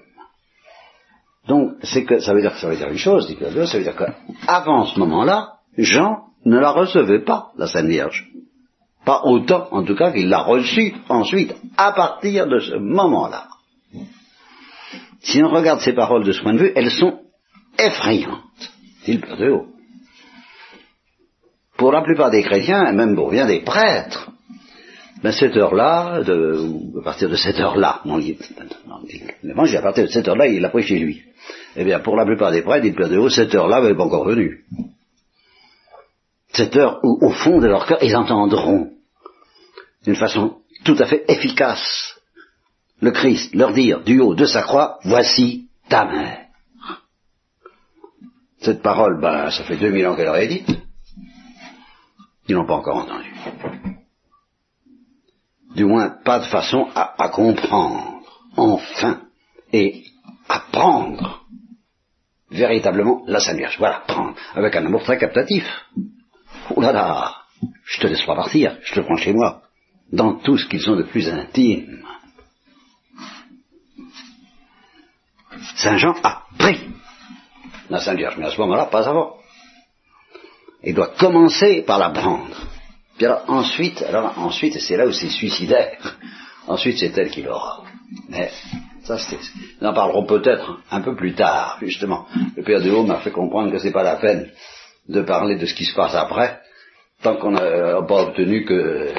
Donc, 1.47 1.73
c'est 1.83 2.05
que, 2.05 2.19
ça 2.19 2.33
veut 2.33 2.41
dire 2.41 2.55
ça 2.57 2.69
veut 2.69 2.77
dire 2.77 2.89
une 2.89 2.97
chose, 2.97 3.27
dit 3.27 3.35
que 3.35 3.65
ça 3.65 3.77
veut 3.77 3.83
dire 3.83 3.95
qu'avant 3.95 4.85
ce 4.85 4.99
moment-là, 4.99 5.59
Jean 5.77 6.27
ne 6.45 6.57
la 6.57 6.71
recevait 6.71 7.23
pas, 7.23 7.51
la 7.57 7.67
Sainte 7.67 7.87
Vierge. 7.87 8.29
Pas 9.05 9.21
autant, 9.23 9.67
en 9.71 9.83
tout 9.83 9.95
cas, 9.95 10.11
qu'il 10.11 10.29
l'a 10.29 10.43
reçue 10.43 10.95
ensuite, 11.09 11.53
à 11.77 11.91
partir 11.91 12.47
de 12.47 12.59
ce 12.59 12.75
moment-là. 12.75 13.47
Si 15.21 15.43
on 15.43 15.49
regarde 15.49 15.81
ces 15.81 15.93
paroles 15.93 16.23
de 16.23 16.31
ce 16.31 16.41
point 16.41 16.53
de 16.53 16.59
vue, 16.59 16.71
elles 16.75 16.91
sont 16.91 17.22
effrayante, 17.87 18.71
dit 19.05 19.13
le 19.13 19.19
Père 19.19 19.37
de 19.37 19.49
haut. 19.49 19.67
Pour 21.77 21.91
la 21.91 22.01
plupart 22.01 22.31
des 22.31 22.43
chrétiens, 22.43 22.85
et 22.85 22.93
même 22.93 23.15
pour 23.15 23.31
bien 23.31 23.45
des 23.45 23.61
prêtres, 23.61 24.31
ben 25.21 25.31
cette 25.31 25.55
heure-là, 25.55 26.21
de, 26.23 26.99
à 26.99 27.03
partir 27.03 27.29
de 27.29 27.35
cette 27.35 27.59
heure-là, 27.59 28.01
l'évangile, 29.43 29.77
à 29.77 29.81
partir 29.81 30.03
de 30.03 30.09
cette 30.09 30.27
heure-là, 30.27 30.47
il 30.47 30.61
l'a 30.61 30.69
pris 30.69 30.83
chez 30.83 30.99
lui. 30.99 31.23
Eh 31.75 31.83
bien, 31.83 31.99
pour 31.99 32.15
la 32.15 32.25
plupart 32.25 32.51
des 32.51 32.61
prêtres, 32.61 32.83
dit 32.83 32.89
le 32.89 32.95
Père 32.95 33.09
de 33.09 33.17
haut, 33.17 33.29
cette 33.29 33.55
heure-là 33.55 33.81
n'est 33.81 33.95
pas 33.95 34.03
encore 34.03 34.25
venue. 34.25 34.65
Cette 36.53 36.75
heure 36.75 36.99
où, 37.03 37.25
au 37.25 37.31
fond 37.31 37.59
de 37.59 37.67
leur 37.67 37.85
cœur, 37.85 38.03
ils 38.03 38.15
entendront, 38.15 38.91
d'une 40.03 40.15
façon 40.15 40.57
tout 40.83 40.95
à 40.99 41.05
fait 41.05 41.23
efficace, 41.27 42.19
le 42.99 43.11
Christ 43.11 43.55
leur 43.55 43.73
dire 43.73 44.01
du 44.01 44.19
haut 44.19 44.35
de 44.35 44.45
sa 44.45 44.61
croix, 44.61 44.99
voici 45.03 45.67
ta 45.89 46.05
mère. 46.05 46.42
Cette 48.63 48.81
parole, 48.81 49.19
ben, 49.19 49.51
ça 49.51 49.65
fait 49.65 49.75
2000 49.75 50.07
ans 50.07 50.15
qu'elle 50.15 50.29
aurait 50.29 50.47
dite. 50.47 50.69
Ils 52.47 52.55
n'ont 52.55 52.65
pas 52.65 52.75
encore 52.75 52.97
entendu. 52.97 53.29
Du 55.75 55.83
moins, 55.83 56.09
pas 56.23 56.39
de 56.39 56.45
façon 56.45 56.87
à, 56.95 57.29
comprendre, 57.29 58.21
enfin, 58.55 59.21
et 59.73 60.05
à 60.47 60.61
prendre 60.71 61.45
véritablement 62.51 63.23
la 63.27 63.41
Sainte 63.41 63.57
Vierge. 63.57 63.77
Voilà, 63.79 64.01
prendre, 64.07 64.35
avec 64.55 64.75
un 64.77 64.85
amour 64.85 65.03
très 65.03 65.17
captatif. 65.17 65.65
Oh 66.73 66.79
là 66.79 66.93
là, 66.93 67.35
je 67.83 67.99
te 67.99 68.07
laisse 68.07 68.25
pas 68.25 68.35
partir, 68.35 68.77
je 68.83 68.93
te 68.93 69.01
prends 69.01 69.17
chez 69.17 69.33
moi, 69.33 69.63
dans 70.11 70.35
tout 70.35 70.57
ce 70.57 70.67
qu'ils 70.67 70.89
ont 70.89 70.95
de 70.95 71.03
plus 71.03 71.27
intime. 71.27 72.05
Saint 75.75 75.97
Jean 75.97 76.15
a 76.23 76.43
pris 76.57 76.79
Sainte 77.99 78.17
Vierge, 78.17 78.35
mais 78.37 78.45
à 78.45 78.51
ce 78.51 78.59
moment-là, 78.61 78.85
pas 78.85 79.07
avant. 79.07 79.37
Il 80.83 80.93
doit 80.93 81.13
commencer 81.17 81.81
par 81.81 81.99
la 81.99 82.09
prendre. 82.09 82.55
Puis 83.17 83.25
alors 83.25 83.43
ensuite, 83.47 84.01
alors 84.03 84.37
ensuite, 84.37 84.79
c'est 84.79 84.97
là 84.97 85.05
où 85.05 85.11
c'est 85.11 85.29
suicidaire. 85.29 86.17
Ensuite, 86.67 86.97
c'est 86.97 87.17
elle 87.17 87.29
qui 87.29 87.41
l'aura. 87.41 87.83
Mais 88.29 88.49
ça, 89.03 89.17
c'est, 89.17 89.37
nous 89.81 89.87
en 89.87 89.93
parlerons 89.93 90.25
peut-être 90.25 90.79
un 90.89 91.01
peu 91.01 91.15
plus 91.15 91.33
tard, 91.33 91.77
justement. 91.81 92.25
Le 92.55 92.63
Père 92.63 92.81
de 92.81 92.89
Haut 92.91 93.03
m'a 93.03 93.19
fait 93.19 93.31
comprendre 93.31 93.71
que 93.71 93.79
c'est 93.79 93.91
pas 93.91 94.03
la 94.03 94.15
peine 94.15 94.49
de 95.07 95.21
parler 95.21 95.57
de 95.57 95.65
ce 95.65 95.73
qui 95.73 95.85
se 95.85 95.93
passe 95.93 96.15
après, 96.15 96.61
tant 97.21 97.35
qu'on 97.35 97.51
n'a 97.51 98.01
pas 98.03 98.23
obtenu 98.23 98.65
que 98.65 99.13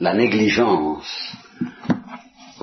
la 0.00 0.14
négligence 0.14 1.34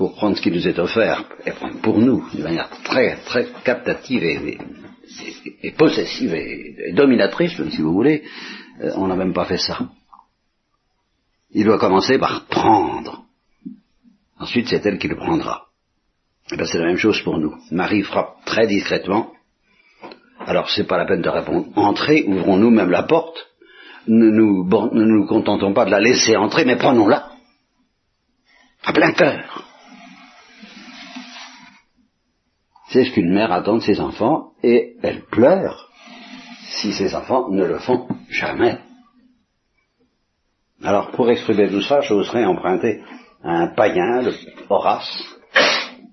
pour 0.02 0.16
prendre 0.16 0.36
ce 0.36 0.42
qui 0.42 0.50
nous 0.50 0.66
est 0.66 0.80
offert, 0.80 1.22
et 1.46 1.52
pour 1.80 2.00
nous, 2.00 2.28
de 2.34 2.42
manière 2.42 2.68
très, 2.82 3.18
très 3.18 3.46
captative 3.62 4.24
et, 4.24 5.70
possessive 5.78 6.34
et, 6.34 6.92
dominatrice, 6.92 7.52
si 7.70 7.80
vous 7.80 7.92
voulez, 7.92 8.24
euh, 8.80 8.90
on 8.96 9.06
n'a 9.06 9.14
même 9.14 9.32
pas 9.32 9.44
fait 9.44 9.58
ça. 9.58 9.78
Il 11.52 11.66
doit 11.66 11.78
commencer 11.78 12.18
par 12.18 12.46
prendre. 12.46 13.22
Ensuite, 14.40 14.66
c'est 14.66 14.84
elle 14.84 14.98
qui 14.98 15.06
le 15.06 15.14
prendra. 15.14 15.66
Eh 16.50 16.56
bien, 16.56 16.66
c'est 16.66 16.80
la 16.80 16.86
même 16.86 16.96
chose 16.96 17.22
pour 17.22 17.38
nous. 17.38 17.54
Marie 17.70 18.02
frappe 18.02 18.44
très 18.44 18.66
discrètement. 18.66 19.30
Alors, 20.40 20.68
c'est 20.68 20.88
pas 20.88 20.98
la 20.98 21.04
peine 21.04 21.22
de 21.22 21.28
répondre. 21.28 21.68
Entrez, 21.76 22.24
ouvrons 22.26 22.56
nous-mêmes 22.56 22.90
la 22.90 23.04
porte. 23.04 23.38
Ne 24.08 24.30
nous, 24.30 24.64
ne 24.64 25.04
nous 25.04 25.26
contentons 25.26 25.72
pas 25.72 25.84
de 25.84 25.92
la 25.92 26.00
laisser 26.00 26.36
entrer, 26.36 26.64
mais 26.64 26.74
prenons-la. 26.74 27.28
À 28.84 28.92
plein 28.92 29.12
cœur. 29.12 29.68
C'est 32.92 33.04
ce 33.04 33.10
qu'une 33.12 33.32
mère 33.32 33.52
attend 33.52 33.76
de 33.76 33.82
ses 33.82 34.00
enfants, 34.00 34.52
et 34.62 34.96
elle 35.02 35.22
pleure 35.22 35.88
si 36.68 36.92
ses 36.92 37.14
enfants 37.14 37.48
ne 37.48 37.64
le 37.64 37.78
font 37.78 38.06
jamais. 38.28 38.78
Alors, 40.84 41.10
pour 41.12 41.30
exprimer 41.30 41.70
tout 41.70 41.80
ça, 41.80 42.02
j'oserais 42.02 42.44
emprunter 42.44 43.00
à 43.42 43.62
un 43.62 43.68
païen, 43.68 44.20
le 44.20 44.32
Horace, 44.68 45.38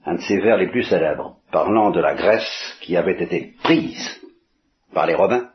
un 0.05 0.15
de 0.15 0.21
ses 0.21 0.39
vers 0.39 0.55
les 0.55 0.69
plus 0.69 0.83
célèbres, 0.83 1.35
parlant 1.51 1.91
de 1.91 1.99
la 1.99 2.15
Grèce 2.15 2.77
qui 2.81 2.95
avait 2.95 3.21
été 3.21 3.55
prise 3.61 4.21
par 4.93 5.05
les 5.05 5.15
Romains, 5.15 5.49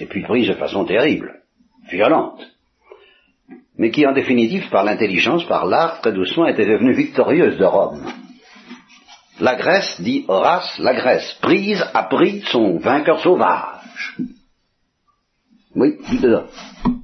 et 0.00 0.06
puis 0.06 0.22
prise 0.22 0.48
de 0.48 0.54
façon 0.54 0.86
terrible, 0.86 1.42
violente, 1.90 2.40
mais 3.76 3.90
qui 3.90 4.06
en 4.06 4.12
définitive, 4.12 4.70
par 4.70 4.84
l'intelligence, 4.84 5.44
par 5.44 5.66
l'art, 5.66 6.00
très 6.00 6.12
doucement, 6.12 6.46
était 6.46 6.66
devenue 6.66 6.94
victorieuse 6.94 7.58
de 7.58 7.64
Rome. 7.64 8.21
La 9.40 9.56
Grèce, 9.56 10.00
dit 10.00 10.24
Horace, 10.28 10.78
la 10.78 10.94
Grèce 10.94 11.34
prise 11.40 11.82
a 11.94 12.04
pris 12.04 12.42
son 12.42 12.78
vainqueur 12.78 13.20
sauvage. 13.20 14.16
Oui, 15.74 15.98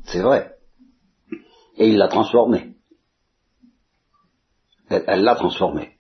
c'est 0.05 0.21
vrai. 0.21 0.53
Et 1.79 1.89
il 1.89 1.97
l'a 1.97 2.09
transformé. 2.09 2.75
Elle 4.91 5.23
l'a 5.23 5.35
transformé. 5.37 5.99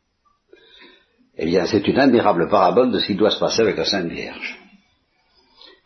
Eh 1.36 1.46
bien, 1.46 1.66
c'est 1.66 1.86
une 1.86 1.98
admirable 1.98 2.48
parabole 2.48 2.90
de 2.90 2.98
ce 2.98 3.06
qui 3.06 3.14
doit 3.14 3.30
se 3.30 3.38
passer 3.38 3.62
avec 3.62 3.76
la 3.76 3.84
Sainte 3.84 4.10
Vierge. 4.10 4.58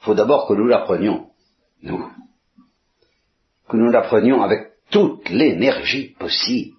Il 0.01 0.05
faut 0.05 0.15
d'abord 0.15 0.49
que 0.49 0.55
nous 0.55 0.67
l'apprenions, 0.67 1.29
nous. 1.83 2.11
Que 3.69 3.77
nous 3.77 3.91
l'apprenions 3.91 4.43
avec 4.43 4.73
toute 4.91 5.29
l'énergie 5.29 6.15
possible. 6.19 6.77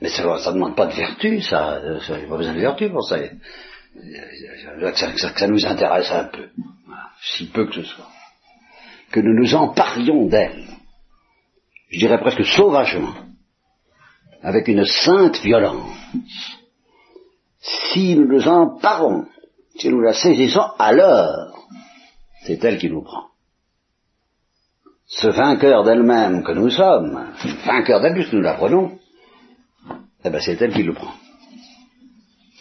Mais 0.00 0.08
ça 0.08 0.22
ne 0.22 0.54
demande 0.54 0.76
pas 0.76 0.86
de 0.86 0.94
vertu, 0.94 1.42
ça. 1.42 1.80
ça 2.06 2.16
pas 2.28 2.36
besoin 2.36 2.54
de 2.54 2.60
vertu 2.60 2.88
pour 2.90 3.06
ça. 3.06 3.18
Que 3.18 4.96
ça, 4.96 5.12
que 5.12 5.40
ça 5.40 5.46
nous 5.48 5.66
intéresse 5.66 6.10
un 6.10 6.24
peu. 6.24 6.48
Si 7.22 7.46
peu 7.46 7.66
que 7.66 7.74
ce 7.74 7.82
soit. 7.82 8.08
Que 9.10 9.20
nous 9.20 9.34
nous 9.34 9.54
emparions 9.54 10.26
d'elle. 10.26 10.64
Je 11.90 11.98
dirais 11.98 12.20
presque 12.20 12.44
sauvagement. 12.44 13.14
Avec 14.42 14.68
une 14.68 14.86
sainte 14.86 15.38
violence 15.42 16.00
si 17.60 18.16
nous 18.16 18.26
nous 18.26 18.48
emparons, 18.48 19.26
si 19.76 19.88
nous 19.88 20.00
la 20.00 20.12
saisissons, 20.12 20.72
alors 20.78 21.58
c'est 22.44 22.62
elle 22.64 22.78
qui 22.78 22.90
nous 22.90 23.02
prend. 23.02 23.26
Ce 25.06 25.28
vainqueur 25.28 25.84
d'elle-même 25.84 26.42
que 26.44 26.52
nous 26.52 26.70
sommes, 26.70 27.32
vainqueur 27.66 28.00
d'elle 28.00 28.26
nous 28.32 28.40
la 28.40 28.54
prenons, 28.54 28.98
eh 30.24 30.30
ben 30.30 30.40
c'est 30.40 30.60
elle 30.60 30.72
qui 30.72 30.82
le 30.82 30.94
prend. 30.94 31.14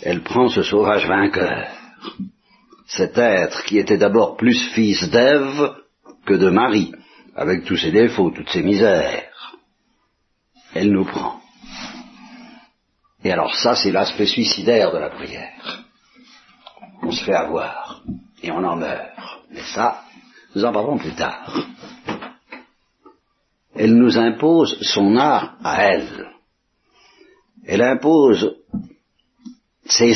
Elle 0.01 0.23
prend 0.23 0.47
ce 0.49 0.63
sauvage 0.63 1.07
vainqueur, 1.07 1.67
cet 2.87 3.17
être 3.17 3.63
qui 3.65 3.77
était 3.77 3.97
d'abord 3.97 4.37
plus 4.37 4.57
fils 4.73 5.09
d'Ève 5.09 5.75
que 6.25 6.33
de 6.33 6.49
Marie, 6.49 6.93
avec 7.35 7.65
tous 7.65 7.77
ses 7.77 7.91
défauts, 7.91 8.31
toutes 8.31 8.49
ses 8.49 8.63
misères. 8.63 9.55
Elle 10.73 10.91
nous 10.91 11.05
prend. 11.05 11.41
Et 13.23 13.31
alors 13.31 13.53
ça, 13.55 13.75
c'est 13.75 13.91
l'aspect 13.91 14.25
suicidaire 14.25 14.91
de 14.93 14.97
la 14.97 15.09
prière. 15.09 15.83
On 17.01 17.11
se 17.11 17.23
fait 17.23 17.33
avoir, 17.33 18.01
et 18.41 18.51
on 18.51 18.63
en 18.63 18.77
meurt. 18.77 19.11
Mais 19.51 19.63
ça, 19.73 20.03
nous 20.55 20.63
en 20.63 20.71
parlerons 20.71 20.97
plus 20.97 21.15
tard. 21.15 21.53
Elle 23.75 23.95
nous 23.95 24.17
impose 24.17 24.77
son 24.81 25.15
art 25.17 25.57
à 25.63 25.83
elle. 25.83 26.29
Elle 27.71 27.83
impose 27.83 28.55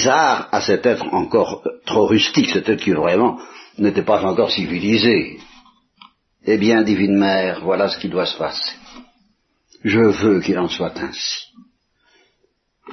arts 0.07 0.49
à 0.51 0.59
cet 0.61 0.87
être 0.87 1.05
encore 1.13 1.63
trop 1.85 2.07
rustique, 2.07 2.49
cet 2.49 2.67
être 2.67 2.81
qui 2.81 2.93
vraiment 2.93 3.39
n'était 3.77 4.01
pas 4.01 4.23
encore 4.25 4.49
civilisé. 4.49 5.37
Eh 6.45 6.57
bien, 6.57 6.81
divine 6.81 7.15
mère, 7.15 7.61
voilà 7.61 7.89
ce 7.89 7.99
qui 7.99 8.09
doit 8.09 8.25
se 8.25 8.39
passer. 8.39 8.75
Je 9.83 9.99
veux 9.99 10.41
qu'il 10.41 10.57
en 10.57 10.67
soit 10.67 10.97
ainsi. 10.97 11.53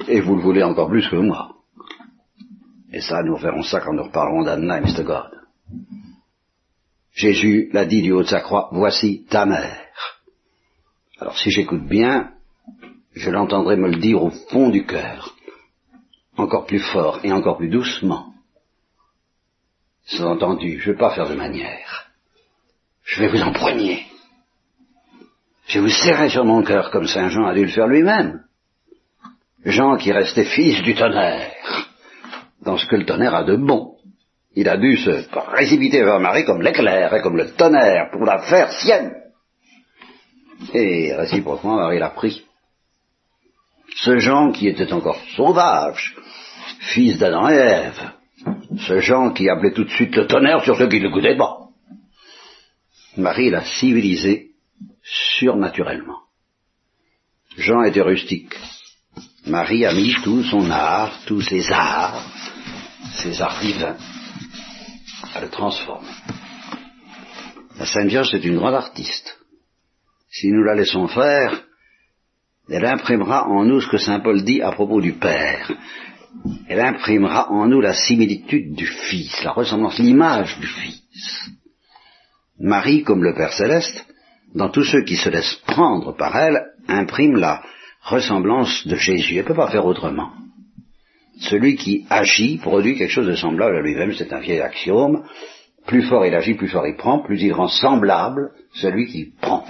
Et 0.07 0.21
vous 0.21 0.35
le 0.35 0.43
voulez 0.43 0.61
encore 0.61 0.89
plus 0.89 1.09
que 1.09 1.15
moi. 1.15 1.55
Et 2.93 3.01
ça, 3.01 3.23
nous 3.23 3.37
verrons 3.37 3.63
ça 3.63 3.79
quand 3.79 3.93
nous 3.93 4.03
reparlerons 4.03 4.43
d'Anna 4.43 4.77
et 4.77 4.81
Mr. 4.81 5.03
God. 5.03 5.31
Jésus 7.13 7.71
l'a 7.73 7.85
dit 7.85 8.03
du 8.03 8.11
haut 8.11 8.21
de 8.21 8.27
sa 8.27 8.41
croix, 8.41 8.69
voici 8.71 9.25
ta 9.27 9.47
mère. 9.47 9.87
Alors 11.19 11.37
si 11.39 11.49
j'écoute 11.49 11.87
bien, 11.87 12.31
je 13.13 13.29
l'entendrai 13.29 13.75
me 13.75 13.89
le 13.89 13.99
dire 13.99 14.23
au 14.23 14.29
fond 14.29 14.69
du 14.69 14.85
cœur, 14.85 15.35
encore 16.37 16.65
plus 16.65 16.79
fort 16.79 17.19
et 17.23 17.31
encore 17.31 17.57
plus 17.57 17.69
doucement. 17.69 18.33
C'est 20.05 20.23
entendu, 20.23 20.79
je 20.79 20.89
ne 20.89 20.93
vais 20.93 20.99
pas 20.99 21.13
faire 21.13 21.29
de 21.29 21.35
manière. 21.35 22.11
Je 23.03 23.21
vais 23.21 23.29
vous 23.29 23.41
empoigner. 23.41 24.05
Je 25.67 25.79
vous 25.79 25.89
serrer 25.89 26.29
sur 26.29 26.45
mon 26.45 26.63
cœur 26.63 26.91
comme 26.91 27.07
Saint 27.07 27.29
Jean 27.29 27.45
a 27.45 27.53
dû 27.53 27.65
le 27.65 27.71
faire 27.71 27.87
lui-même. 27.87 28.43
Jean 29.63 29.97
qui 29.97 30.11
restait 30.11 30.45
fils 30.45 30.81
du 30.81 30.95
tonnerre, 30.95 31.53
dans 32.61 32.77
ce 32.77 32.85
que 32.87 32.95
le 32.95 33.05
tonnerre 33.05 33.35
a 33.35 33.43
de 33.43 33.55
bon. 33.55 33.95
Il 34.53 34.67
a 34.67 34.77
dû 34.77 34.97
se 34.97 35.29
précipiter 35.29 36.03
vers 36.03 36.19
Marie 36.19 36.45
comme 36.45 36.61
l'éclair 36.61 37.13
et 37.13 37.21
comme 37.21 37.37
le 37.37 37.51
tonnerre 37.51 38.09
pour 38.11 38.25
la 38.25 38.39
faire 38.39 38.71
sienne. 38.73 39.15
Et 40.73 41.13
réciproquement, 41.15 41.75
Marie 41.75 41.99
l'a 41.99 42.09
pris. 42.09 42.45
Ce 43.95 44.17
Jean 44.19 44.51
qui 44.51 44.67
était 44.67 44.93
encore 44.93 45.19
sauvage, 45.35 46.15
fils 46.79 47.17
d'Adam 47.17 47.49
et 47.49 47.55
Ève, 47.55 48.11
ce 48.79 48.99
Jean 48.99 49.31
qui 49.31 49.49
appelait 49.49 49.73
tout 49.73 49.83
de 49.83 49.89
suite 49.89 50.15
le 50.15 50.27
tonnerre 50.27 50.63
sur 50.63 50.77
ceux 50.77 50.87
qui 50.87 50.99
ne 50.99 51.07
l'écoutaient 51.07 51.37
pas. 51.37 51.57
Marie 53.17 53.49
l'a 53.49 53.63
civilisé 53.63 54.51
surnaturellement. 55.03 56.19
Jean 57.57 57.83
était 57.83 58.01
rustique, 58.01 58.55
Marie 59.45 59.85
a 59.85 59.93
mis 59.93 60.13
tout 60.23 60.43
son 60.43 60.69
art, 60.69 61.19
tous 61.25 61.41
ses 61.41 61.71
arts, 61.71 62.23
ses 63.21 63.41
arts 63.41 63.59
divins, 63.59 63.97
à 65.33 65.41
le 65.41 65.49
transformer. 65.49 66.07
La 67.77 67.85
Sainte 67.85 68.07
Vierge 68.07 68.33
est 68.33 68.45
une 68.45 68.57
grande 68.57 68.75
artiste. 68.75 69.39
Si 70.29 70.47
nous 70.47 70.63
la 70.63 70.75
laissons 70.75 71.07
faire, 71.07 71.63
elle 72.71 72.85
imprimera 72.85 73.47
en 73.47 73.65
nous 73.65 73.81
ce 73.81 73.89
que 73.89 73.97
Saint 73.97 74.19
Paul 74.19 74.43
dit 74.43 74.61
à 74.61 74.71
propos 74.71 75.01
du 75.01 75.13
Père. 75.13 75.71
Elle 76.67 76.79
imprimera 76.79 77.51
en 77.51 77.67
nous 77.67 77.81
la 77.81 77.93
similitude 77.93 78.73
du 78.73 78.85
Fils, 78.85 79.43
la 79.43 79.51
ressemblance, 79.51 79.99
l'image 79.99 80.57
du 80.59 80.67
Fils. 80.67 81.51
Marie, 82.59 83.03
comme 83.03 83.23
le 83.23 83.33
Père 83.33 83.53
céleste, 83.53 84.05
dans 84.55 84.69
tous 84.69 84.83
ceux 84.83 85.03
qui 85.03 85.15
se 85.15 85.29
laissent 85.29 85.61
prendre 85.65 86.15
par 86.15 86.35
elle, 86.35 86.63
imprime 86.87 87.35
la, 87.35 87.61
ressemblance 88.01 88.85
de 88.87 88.95
Jésus. 88.95 89.35
Elle 89.35 89.43
ne 89.43 89.47
peut 89.47 89.55
pas 89.55 89.69
faire 89.69 89.85
autrement. 89.85 90.31
Celui 91.39 91.75
qui 91.75 92.05
agit 92.09 92.57
produit 92.57 92.97
quelque 92.97 93.11
chose 93.11 93.27
de 93.27 93.35
semblable 93.35 93.77
à 93.77 93.81
lui-même, 93.81 94.13
c'est 94.13 94.33
un 94.33 94.39
vieil 94.39 94.61
axiome. 94.61 95.23
Plus 95.87 96.03
fort 96.03 96.25
il 96.25 96.35
agit, 96.35 96.55
plus 96.55 96.67
fort 96.67 96.85
il 96.85 96.95
prend, 96.95 97.19
plus 97.19 97.41
il 97.41 97.53
rend 97.53 97.67
semblable 97.67 98.51
celui 98.73 99.07
qui 99.07 99.33
prend. 99.39 99.65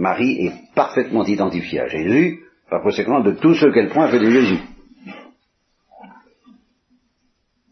Marie 0.00 0.46
est 0.46 0.74
parfaitement 0.74 1.26
identifiée 1.26 1.80
à 1.80 1.86
Jésus, 1.86 2.40
par 2.70 2.82
conséquent 2.82 3.20
de 3.20 3.32
tout 3.32 3.52
ce 3.52 3.66
qu'elle 3.66 3.90
prend, 3.90 4.08
fait 4.08 4.18
de 4.18 4.30
Jésus. 4.30 4.58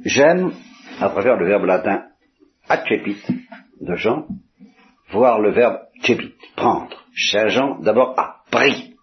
J'aime, 0.04 0.52
à 1.00 1.08
travers 1.08 1.36
le 1.36 1.46
verbe 1.46 1.64
latin 1.64 2.04
accepit 2.68 3.16
de 3.80 3.94
Jean, 3.94 4.26
voir 5.10 5.40
le 5.40 5.52
verbe 5.52 5.78
cepit, 6.02 6.34
prendre. 6.54 7.02
Chez 7.14 7.48
Jean, 7.48 7.80
d'abord 7.80 8.12
a 8.18 8.42
pris. 8.50 8.94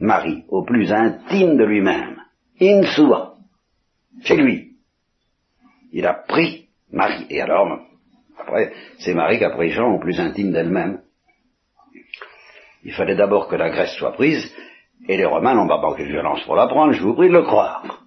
Marie, 0.00 0.42
au 0.48 0.64
plus 0.64 0.92
intime 0.92 1.56
de 1.56 1.64
lui-même, 1.64 2.20
in 2.60 2.82
sua, 2.82 3.36
chez 4.24 4.36
lui. 4.36 4.76
Il 5.92 6.04
a 6.04 6.14
pris 6.14 6.68
Marie. 6.90 7.26
Et 7.30 7.40
alors, 7.40 7.78
après, 8.40 8.72
c'est 8.98 9.14
Marie 9.14 9.38
qui 9.38 9.44
a 9.44 9.50
pris 9.50 9.70
Jean 9.70 9.94
au 9.94 10.00
plus 10.00 10.18
intime 10.18 10.50
d'elle-même. 10.50 11.00
Il 12.84 12.92
fallait 12.92 13.16
d'abord 13.16 13.48
que 13.48 13.56
la 13.56 13.70
Grèce 13.70 13.94
soit 13.96 14.12
prise, 14.12 14.52
et 15.08 15.16
les 15.16 15.24
Romains 15.24 15.54
n'ont 15.54 15.68
pas 15.68 15.80
manqué 15.80 16.04
de 16.04 16.10
violence 16.10 16.42
pour 16.44 16.56
la 16.56 16.66
prendre, 16.66 16.92
je 16.92 17.02
vous 17.02 17.14
prie 17.14 17.28
de 17.28 17.34
le 17.34 17.42
croire. 17.42 18.02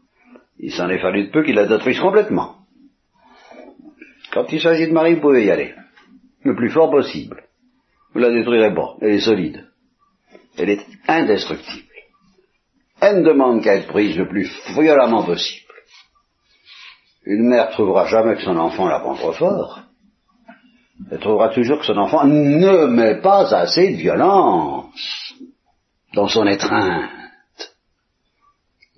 Il 0.60 0.72
s'en 0.72 0.90
est 0.90 1.00
fallu 1.00 1.28
de 1.28 1.32
peu 1.32 1.44
qu'il 1.44 1.56
la 1.56 1.66
détruise 1.66 2.00
complètement. 2.00 2.56
Quand 4.32 4.52
il 4.52 4.62
s'agit 4.62 4.88
de 4.88 4.94
Marie, 4.94 5.16
vous 5.16 5.22
pouvez 5.22 5.46
y 5.46 5.52
aller. 5.52 5.74
Le 6.44 6.56
plus 6.56 6.70
fort 6.70 6.92
possible. 6.92 7.44
Vous 8.14 8.20
la 8.20 8.32
détruirez 8.32 8.74
pas, 8.74 8.96
elle 9.02 9.12
est 9.12 9.20
solide. 9.20 9.66
Elle 10.58 10.70
est 10.70 10.86
indestructible. 11.08 11.88
elle 13.02 13.20
ne 13.20 13.28
demande 13.28 13.62
qu'à 13.62 13.76
être 13.76 13.88
prise 13.88 14.18
le 14.18 14.28
plus 14.28 14.50
violemment 14.74 15.24
possible. 15.24 15.66
Une 17.26 17.50
mère 17.50 17.72
trouvera 17.72 18.08
jamais 18.08 18.36
que 18.36 18.44
son 18.44 18.58
enfant 18.58 18.88
la 18.88 19.00
prend 19.00 19.16
trop 19.16 19.34
fort. 19.34 19.85
Elle 21.12 21.20
trouvera 21.20 21.50
toujours 21.50 21.80
que 21.80 21.86
son 21.86 21.98
enfant 21.98 22.26
ne 22.26 22.86
met 22.88 23.22
pas 23.22 23.54
assez 23.54 23.92
de 23.92 23.98
violence 23.98 25.34
dans 26.14 26.28
son 26.28 26.48
étreinte. 26.48 27.12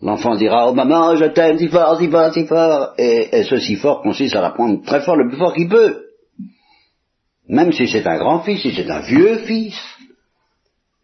L'enfant 0.02 0.36
dira, 0.36 0.70
oh 0.70 0.74
maman, 0.74 1.16
je 1.16 1.26
t'aime 1.26 1.58
si 1.58 1.70
fort, 1.70 1.98
si 1.98 2.08
fort, 2.08 2.32
si 2.32 2.46
fort. 2.46 2.94
Et, 3.00 3.40
et 3.40 3.44
ce 3.44 3.58
si 3.58 3.76
fort 3.78 4.04
consiste 4.04 4.36
à 4.36 4.42
la 4.42 4.52
prendre 4.52 4.84
très 4.84 5.02
fort, 5.02 5.16
le 5.16 5.28
plus 5.28 5.38
fort 5.38 5.54
qu'il 5.54 5.70
peut. 5.70 6.04
Même 7.50 7.72
si 7.72 7.88
c'est 7.88 8.06
un 8.06 8.18
grand 8.18 8.42
fils, 8.42 8.62
si 8.62 8.74
c'est 8.76 8.90
un 8.90 9.00
vieux 9.00 9.40
fils. 9.40 9.76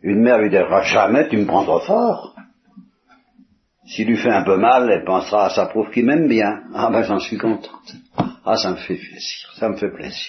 Une 0.01 0.21
mère 0.21 0.37
lui 0.37 0.49
dira 0.49 0.83
jamais, 0.83 1.27
tu 1.29 1.37
me 1.37 1.45
prends 1.45 1.63
trop 1.63 1.79
fort. 1.79 2.35
S'il 3.87 4.07
lui 4.07 4.17
fait 4.17 4.31
un 4.31 4.43
peu 4.43 4.57
mal, 4.57 4.89
elle 4.91 5.05
pensera, 5.05 5.49
ça 5.49 5.65
prouve 5.65 5.89
qu'il 5.89 6.05
m'aime 6.05 6.27
bien. 6.27 6.63
Ah 6.73 6.89
ben 6.91 7.03
j'en 7.03 7.19
suis 7.19 7.37
contente. 7.37 7.95
Ah 8.45 8.57
ça 8.57 8.71
me 8.71 8.75
fait 8.77 8.95
plaisir, 8.95 9.53
ça 9.55 9.69
me 9.69 9.77
fait 9.77 9.91
plaisir. 9.91 10.27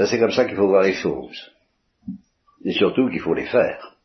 Ben 0.00 0.06
c'est 0.06 0.18
comme 0.18 0.30
ça 0.30 0.46
qu'il 0.46 0.56
faut 0.56 0.66
voir 0.66 0.80
les 0.80 0.94
choses. 0.94 1.52
Et 2.64 2.72
surtout 2.72 3.10
qu'il 3.10 3.20
faut 3.20 3.34
les 3.34 3.44
faire. 3.44 3.96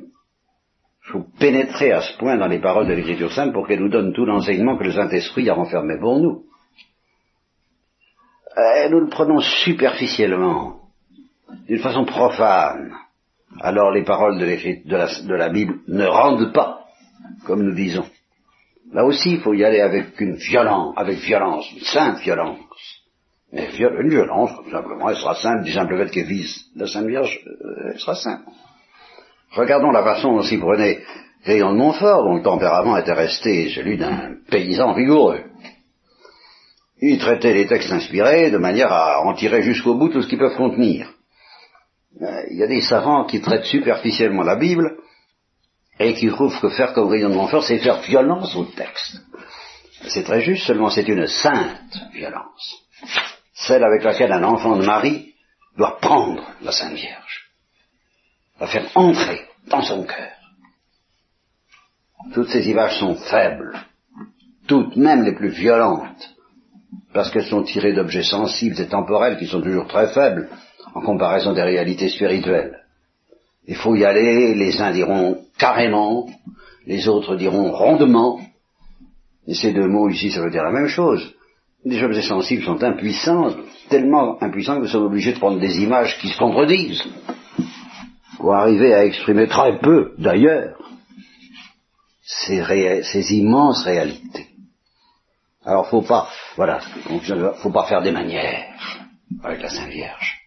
Il 0.00 1.12
faut 1.12 1.26
pénétrer 1.38 1.92
à 1.92 2.00
ce 2.00 2.18
point 2.18 2.36
dans 2.36 2.48
les 2.48 2.58
paroles 2.58 2.88
de 2.88 2.92
l'Écriture 2.92 3.32
sainte 3.32 3.52
pour 3.52 3.68
qu'elle 3.68 3.78
nous 3.78 3.88
donne 3.88 4.12
tout 4.12 4.24
l'enseignement 4.24 4.76
que 4.76 4.82
le 4.82 4.90
Saint-Esprit 4.90 5.48
a 5.48 5.54
renfermé 5.54 5.96
pour 6.00 6.18
nous. 6.18 6.42
Et 8.56 8.88
nous 8.88 8.98
le 8.98 9.06
prenons 9.08 9.38
superficiellement, 9.38 10.80
d'une 11.68 11.78
façon 11.78 12.04
profane 12.04 12.92
alors 13.60 13.92
les 13.92 14.02
paroles 14.02 14.40
de, 14.40 15.36
la, 15.36 15.48
Bible 15.50 15.78
ne 15.86 16.04
rendent 16.04 16.52
pas, 16.52 16.84
comme 17.46 17.62
nous 17.62 17.76
disons. 17.76 18.06
Là 18.92 19.04
aussi, 19.04 19.34
il 19.34 19.40
faut 19.40 19.54
y 19.54 19.64
aller 19.64 19.80
avec 19.80 20.20
une 20.20 20.34
violence, 20.34 20.94
avec 20.96 21.18
violence, 21.18 21.70
une 21.70 21.84
sainte 21.84 22.18
violence. 22.22 23.03
Une 23.54 24.08
violence, 24.08 24.50
simplement, 24.68 25.10
elle 25.10 25.16
sera 25.16 25.36
sainte 25.36 25.62
du 25.62 25.72
simple 25.72 25.96
fait 25.96 26.10
qu'elle 26.10 26.26
vise 26.26 26.64
la 26.74 26.88
Sainte 26.88 27.06
Vierge, 27.06 27.40
euh, 27.46 27.92
elle 27.92 28.00
sera 28.00 28.16
sainte. 28.16 28.42
Regardons 29.52 29.92
la 29.92 30.02
façon 30.02 30.34
dont 30.34 30.42
s'y 30.42 30.58
prenait 30.58 31.02
Rayon 31.44 31.72
de 31.72 31.78
Montfort, 31.78 32.24
dont 32.24 32.34
le 32.34 32.42
tempérament 32.42 32.96
était 32.96 33.12
resté 33.12 33.68
celui 33.68 33.96
d'un 33.96 34.34
paysan 34.50 34.92
vigoureux. 34.94 35.44
Il 37.00 37.18
traitait 37.18 37.54
les 37.54 37.68
textes 37.68 37.92
inspirés 37.92 38.50
de 38.50 38.58
manière 38.58 38.92
à 38.92 39.20
en 39.20 39.34
tirer 39.34 39.62
jusqu'au 39.62 39.94
bout 39.94 40.08
tout 40.08 40.22
ce 40.22 40.26
qu'ils 40.26 40.38
peuvent 40.38 40.56
contenir. 40.56 41.08
Euh, 42.22 42.42
il 42.50 42.56
y 42.56 42.62
a 42.64 42.66
des 42.66 42.80
savants 42.80 43.24
qui 43.24 43.40
traitent 43.40 43.66
superficiellement 43.66 44.42
la 44.42 44.56
Bible 44.56 44.96
et 46.00 46.14
qui 46.14 46.28
trouvent 46.28 46.58
que 46.58 46.70
faire 46.70 46.92
comme 46.92 47.08
rayon 47.08 47.28
de 47.28 47.34
Montfort, 47.34 47.62
c'est 47.62 47.78
faire 47.78 48.00
violence 48.00 48.56
au 48.56 48.64
texte. 48.64 49.22
C'est 50.08 50.24
très 50.24 50.40
juste, 50.40 50.66
seulement 50.66 50.90
c'est 50.90 51.06
une 51.06 51.28
sainte 51.28 51.98
violence. 52.12 52.84
Celle 53.54 53.84
avec 53.84 54.02
laquelle 54.02 54.32
un 54.32 54.42
enfant 54.42 54.76
de 54.76 54.84
Marie 54.84 55.34
doit 55.76 55.98
prendre 55.98 56.44
la 56.62 56.72
Sainte 56.72 56.94
Vierge. 56.94 57.50
La 58.60 58.66
faire 58.66 58.90
entrer 58.94 59.40
dans 59.68 59.82
son 59.82 60.04
cœur. 60.04 60.32
Toutes 62.32 62.48
ces 62.48 62.68
images 62.68 62.98
sont 62.98 63.16
faibles, 63.16 63.78
toutes 64.66 64.96
même 64.96 65.24
les 65.24 65.34
plus 65.34 65.50
violentes, 65.50 66.34
parce 67.12 67.30
qu'elles 67.30 67.46
sont 67.46 67.62
tirées 67.62 67.92
d'objets 67.92 68.22
sensibles 68.22 68.80
et 68.80 68.88
temporels 68.88 69.38
qui 69.38 69.46
sont 69.46 69.60
toujours 69.60 69.86
très 69.86 70.08
faibles, 70.08 70.48
en 70.94 71.00
comparaison 71.00 71.52
des 71.52 71.62
réalités 71.62 72.08
spirituelles. 72.08 72.80
Il 73.66 73.76
faut 73.76 73.94
y 73.94 74.04
aller, 74.04 74.54
les 74.54 74.80
uns 74.80 74.92
diront 74.92 75.44
carrément, 75.58 76.28
les 76.86 77.08
autres 77.08 77.36
diront 77.36 77.72
rondement, 77.72 78.40
et 79.46 79.54
ces 79.54 79.72
deux 79.72 79.86
mots 79.86 80.08
ici, 80.08 80.30
ça 80.30 80.40
veut 80.40 80.50
dire 80.50 80.64
la 80.64 80.72
même 80.72 80.88
chose. 80.88 81.34
Les 81.84 82.02
objets 82.02 82.22
sensibles 82.22 82.64
sont 82.64 82.82
impuissants, 82.82 83.54
tellement 83.90 84.42
impuissants 84.42 84.76
que 84.76 84.82
nous 84.82 84.88
sommes 84.88 85.04
obligés 85.04 85.34
de 85.34 85.38
prendre 85.38 85.60
des 85.60 85.82
images 85.82 86.18
qui 86.18 86.28
se 86.28 86.38
contredisent, 86.38 87.04
pour 88.38 88.54
arriver 88.54 88.94
à 88.94 89.04
exprimer 89.04 89.46
très 89.48 89.78
peu, 89.78 90.14
d'ailleurs, 90.18 90.78
ces, 92.22 93.34
immenses 93.34 93.84
réalités. 93.84 94.48
Alors 95.64 95.88
faut 95.88 96.02
pas, 96.02 96.28
voilà, 96.56 96.80
faut 97.62 97.70
pas 97.70 97.86
faire 97.86 98.02
des 98.02 98.12
manières 98.12 98.98
avec 99.42 99.62
la 99.62 99.68
Sainte 99.68 99.90
Vierge. 99.90 100.40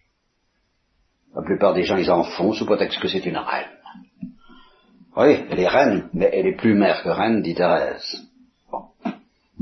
La 1.34 1.42
plupart 1.42 1.74
des 1.74 1.84
gens, 1.84 1.96
ils 1.96 2.10
en 2.10 2.24
font 2.24 2.52
sous 2.52 2.66
prétexte 2.66 3.00
que 3.00 3.08
c'est 3.08 3.24
une 3.24 3.36
reine. 3.36 3.70
Oui, 5.16 5.44
elle 5.50 5.60
est 5.60 5.68
reine, 5.68 6.08
mais 6.12 6.30
elle 6.32 6.46
est 6.46 6.56
plus 6.56 6.74
mère 6.74 7.02
que 7.02 7.08
reine, 7.08 7.42
dit 7.42 7.54
Thérèse. 7.54 8.28
Bon. 8.70 8.86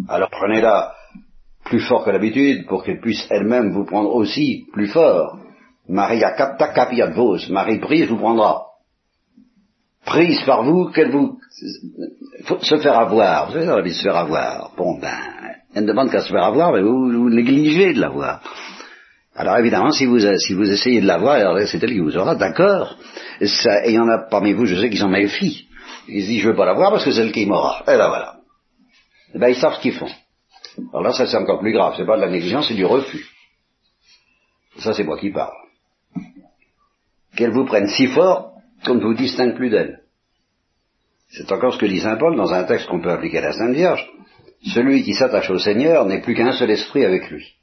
Alors 0.09 0.31
prenez-la 0.31 0.96
plus 1.67 1.81
fort 1.81 2.05
que 2.05 2.11
l'habitude 2.11 2.67
pour 2.67 2.85
qu'elle 2.85 3.01
puisse 3.01 3.27
elle-même 3.31 3.73
vous 3.73 3.85
prendre 3.85 4.15
aussi 4.15 4.67
plus 4.73 4.89
fort. 4.89 5.39
Maria 5.89 6.33
capta 6.33 6.69
capiat 6.69 7.11
vos. 7.11 7.39
Marie 7.51 7.79
prise 7.79 8.09
vous 8.09 8.17
prendra. 8.17 8.63
Prise 10.05 10.41
par 10.45 10.63
vous, 10.63 10.91
qu'elle 10.91 11.11
vous... 11.11 11.39
Se 12.63 12.79
faire 12.79 12.99
avoir. 12.99 13.47
Vous 13.47 13.53
savez, 13.55 13.67
elle 13.67 13.91
se 13.93 14.03
faire 14.03 14.17
avoir. 14.17 14.71
Bon, 14.77 14.99
ben, 14.99 15.19
elle 15.75 15.83
ne 15.83 15.89
demande 15.89 16.11
qu'à 16.11 16.21
se 16.21 16.31
faire 16.31 16.45
avoir, 16.45 16.73
mais 16.73 16.83
vous, 16.83 17.11
vous 17.11 17.31
négligez 17.31 17.93
de 17.93 18.01
l'avoir. 18.01 18.41
Alors 19.35 19.59
évidemment, 19.59 19.91
si 19.91 20.07
vous, 20.07 20.21
si 20.39 20.55
vous 20.55 20.71
essayez 20.71 21.01
de 21.01 21.07
l'avoir, 21.07 21.59
c'est 21.67 21.83
elle 21.83 21.91
qui 21.91 21.99
vous 21.99 22.17
aura, 22.17 22.37
d'accord. 22.37 22.97
Et 23.41 23.47
il 23.87 23.95
y 23.95 23.99
en 23.99 24.09
a 24.09 24.19
parmi 24.31 24.53
vous, 24.53 24.65
je 24.65 24.77
sais, 24.77 24.89
qui 24.89 24.97
sont 24.97 25.09
méfient. 25.09 25.67
Ils 26.09 26.23
se 26.23 26.29
disent, 26.29 26.43
je 26.43 26.49
veux 26.51 26.57
pas 26.57 26.65
l'avoir 26.65 26.93
parce 26.93 27.05
que 27.05 27.11
c'est 27.11 27.21
elle 27.21 27.33
qui 27.33 27.45
m'aura. 27.47 27.83
Et 27.83 27.97
ben 27.97 28.09
voilà. 28.09 28.37
Et 29.35 29.39
ben 29.39 29.49
ils 29.49 29.57
savent 29.57 29.75
ce 29.75 29.81
qu'ils 29.81 29.95
font. 29.95 30.09
Alors 30.79 31.03
là, 31.03 31.13
ça 31.13 31.27
c'est 31.27 31.37
encore 31.37 31.61
plus 31.61 31.73
grave. 31.73 31.95
C'est 31.97 32.07
pas 32.07 32.17
de 32.17 32.23
la 32.23 32.31
négligence, 32.31 32.69
c'est 32.69 32.75
du 32.75 32.85
refus. 32.85 33.27
Ça 34.79 34.93
c'est 34.93 35.05
moi 35.05 35.19
qui 35.19 35.31
parle. 35.31 35.55
Qu'elle 37.37 37.53
vous 37.53 37.65
prenne 37.65 37.89
si 37.89 38.07
fort 38.09 38.53
qu'on 38.85 38.95
ne 38.95 39.03
vous 39.03 39.15
distingue 39.15 39.55
plus 39.55 39.71
d'elle. 39.71 40.03
C'est 41.29 41.51
encore 41.51 41.75
ce 41.75 41.79
que 41.79 41.87
dit 41.87 42.01
Saint 42.01 42.17
Paul 42.17 42.37
dans 42.37 42.53
un 42.53 42.65
texte 42.65 42.89
qu'on 42.89 43.01
peut 43.01 43.11
appliquer 43.11 43.39
à 43.39 43.43
la 43.43 43.53
Sainte 43.53 43.75
Vierge. 43.75 44.07
Celui 44.63 45.03
qui 45.03 45.15
s'attache 45.15 45.51
au 45.51 45.59
Seigneur 45.59 46.05
n'est 46.07 46.23
plus 46.23 46.35
qu'un 46.35 46.53
seul 46.53 46.71
esprit 46.71 47.05
avec 47.05 47.31
lui. 47.31 47.55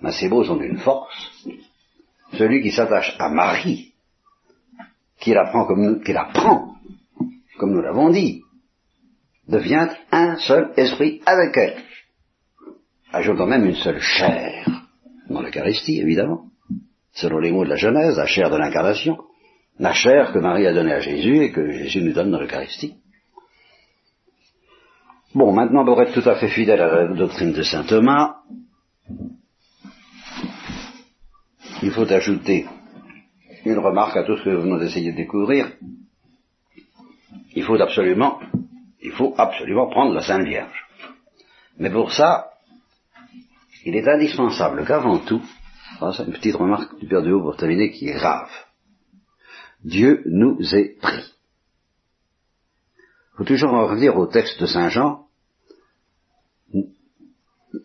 Mais 0.00 0.12
ces 0.12 0.28
mots 0.28 0.44
sont 0.44 0.56
d'une 0.56 0.78
force. 0.78 1.32
Celui 2.34 2.62
qui 2.62 2.72
s'attache 2.72 3.14
à 3.18 3.28
Marie, 3.28 3.94
qui 5.20 5.32
l'apprend 5.32 5.64
comme 5.64 5.82
nous, 5.82 6.00
qui 6.00 6.12
l'apprend, 6.12 6.74
comme 7.58 7.72
nous 7.72 7.82
l'avons 7.82 8.10
dit, 8.10 8.42
devient 9.48 9.88
un 10.10 10.36
seul 10.36 10.72
esprit 10.76 11.20
avec 11.26 11.56
elle. 11.56 11.76
Ajoutant 13.12 13.46
même 13.46 13.64
une 13.64 13.76
seule 13.76 14.00
chair 14.00 14.66
dans 15.28 15.40
l'Eucharistie, 15.40 16.00
évidemment, 16.00 16.46
selon 17.12 17.38
les 17.38 17.52
mots 17.52 17.64
de 17.64 17.70
la 17.70 17.76
Genèse, 17.76 18.16
la 18.16 18.26
chair 18.26 18.50
de 18.50 18.56
l'incarnation, 18.56 19.18
la 19.78 19.92
chair 19.92 20.32
que 20.32 20.38
Marie 20.38 20.66
a 20.66 20.72
donnée 20.72 20.92
à 20.92 21.00
Jésus 21.00 21.42
et 21.42 21.52
que 21.52 21.70
Jésus 21.70 22.02
nous 22.02 22.12
donne 22.12 22.30
dans 22.30 22.40
l'Eucharistie. 22.40 22.94
Bon, 25.34 25.52
maintenant, 25.52 25.84
pour 25.84 26.00
être 26.00 26.18
tout 26.18 26.28
à 26.28 26.36
fait 26.36 26.48
fidèle 26.48 26.80
à 26.80 27.02
la 27.02 27.14
doctrine 27.14 27.52
de 27.52 27.62
saint 27.62 27.84
Thomas, 27.84 28.36
il 31.82 31.90
faut 31.90 32.10
ajouter 32.10 32.66
une 33.64 33.78
remarque 33.78 34.16
à 34.16 34.24
tout 34.24 34.36
ce 34.38 34.44
que 34.44 34.50
nous 34.50 34.62
venons 34.62 34.78
d'essayer 34.78 35.12
de 35.12 35.16
découvrir. 35.16 35.72
Il 37.54 37.64
faut 37.64 37.80
absolument, 37.80 38.40
il 39.00 39.12
faut 39.12 39.34
absolument 39.36 39.88
prendre 39.88 40.14
la 40.14 40.22
Sainte 40.22 40.44
Vierge. 40.44 40.86
Mais 41.78 41.90
pour 41.90 42.12
ça, 42.12 42.50
il 43.84 43.94
est 43.94 44.08
indispensable 44.08 44.84
qu'avant 44.86 45.18
tout, 45.18 45.42
c'est 46.00 46.24
une 46.24 46.32
petite 46.32 46.56
remarque 46.56 46.98
du 46.98 47.06
Père 47.06 47.22
de 47.22 47.32
Haut 47.32 47.42
pour 47.42 47.56
terminer 47.56 47.90
qui 47.90 48.08
est 48.08 48.14
grave. 48.14 48.50
Dieu 49.84 50.22
nous 50.26 50.58
est 50.74 50.98
pris. 51.00 51.32
Il 53.34 53.38
faut 53.38 53.44
toujours 53.44 53.74
en 53.74 53.86
revenir 53.86 54.16
au 54.16 54.26
texte 54.26 54.60
de 54.60 54.66
Saint 54.66 54.88
Jean. 54.88 55.26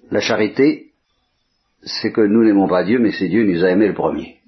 La 0.09 0.21
charité 0.21 0.91
c'est 1.83 2.11
que 2.11 2.21
nous 2.21 2.43
n'aimons 2.43 2.67
pas 2.67 2.83
Dieu, 2.83 2.99
mais 2.99 3.11
c'est 3.11 3.27
Dieu 3.27 3.45
qui 3.45 3.53
nous 3.53 3.65
a 3.65 3.69
aimés 3.69 3.87
le 3.87 3.93
premier. 3.93 4.39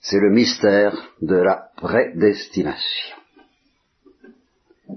C'est 0.00 0.18
le 0.18 0.30
mystère 0.30 0.96
de 1.20 1.36
la 1.36 1.70
prédestination. 1.76 3.19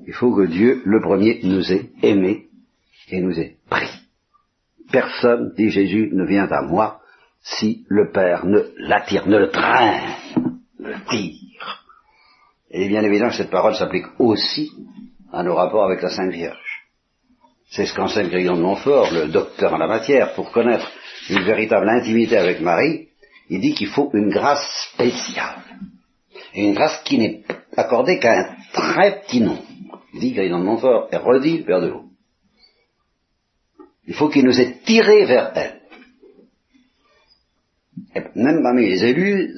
Il 0.05 0.13
faut 0.13 0.35
que 0.35 0.45
Dieu, 0.47 0.81
le 0.85 1.01
premier, 1.01 1.39
nous 1.43 1.71
ait 1.71 1.89
aimés 2.01 2.47
et 3.09 3.21
nous 3.21 3.39
ait 3.39 3.57
pris. 3.69 3.89
Personne, 4.91 5.53
dit 5.55 5.69
Jésus, 5.69 6.09
ne 6.13 6.25
vient 6.25 6.47
à 6.47 6.61
moi 6.61 6.99
si 7.41 7.85
le 7.87 8.11
Père 8.11 8.45
ne 8.45 8.59
l'attire, 8.77 9.27
ne 9.27 9.37
le 9.37 9.49
traîne, 9.49 10.15
le 10.79 10.95
tire. 11.09 11.85
Et 12.71 12.87
bien 12.87 13.03
évidemment 13.03 13.31
que 13.31 13.37
cette 13.37 13.51
parole 13.51 13.75
s'applique 13.75 14.07
aussi 14.19 14.71
à 15.31 15.43
nos 15.43 15.55
rapports 15.55 15.85
avec 15.85 16.01
la 16.01 16.09
Sainte 16.09 16.31
Vierge. 16.31 16.83
C'est 17.69 17.85
ce 17.85 17.95
qu'enseigne 17.95 18.29
Grillon 18.29 18.55
de 18.55 18.61
Montfort, 18.61 19.11
le 19.11 19.29
docteur 19.29 19.73
en 19.73 19.77
la 19.77 19.87
matière, 19.87 20.33
pour 20.35 20.51
connaître 20.51 20.89
une 21.29 21.43
véritable 21.43 21.89
intimité 21.89 22.37
avec 22.37 22.61
Marie, 22.61 23.07
il 23.49 23.61
dit 23.61 23.73
qu'il 23.73 23.87
faut 23.87 24.11
une 24.13 24.29
grâce 24.29 24.91
spéciale. 24.93 25.61
Une 26.55 26.73
grâce 26.73 27.01
qui 27.03 27.17
n'est 27.17 27.43
accordé 27.75 28.19
qu'à 28.19 28.39
un 28.39 28.55
très 28.73 29.21
petit 29.21 29.41
nombre, 29.41 29.63
dit 30.13 30.34
Gaëtan 30.34 30.60
de 30.60 30.65
Montfort, 30.65 31.10
et 31.12 31.17
redit 31.17 31.63
Père 31.63 31.82
de 31.82 31.88
l'eau. 31.88 32.04
Il 34.08 34.13
faut 34.13 34.30
qu'il 34.30 34.45
nous 34.45 34.60
ait 34.60 34.80
tirés 34.86 35.26
vers 35.26 35.52
elle. 35.56 35.82
Même 38.36 38.62
parmi 38.63 38.88
les 38.88 39.04
élus, 39.06 39.54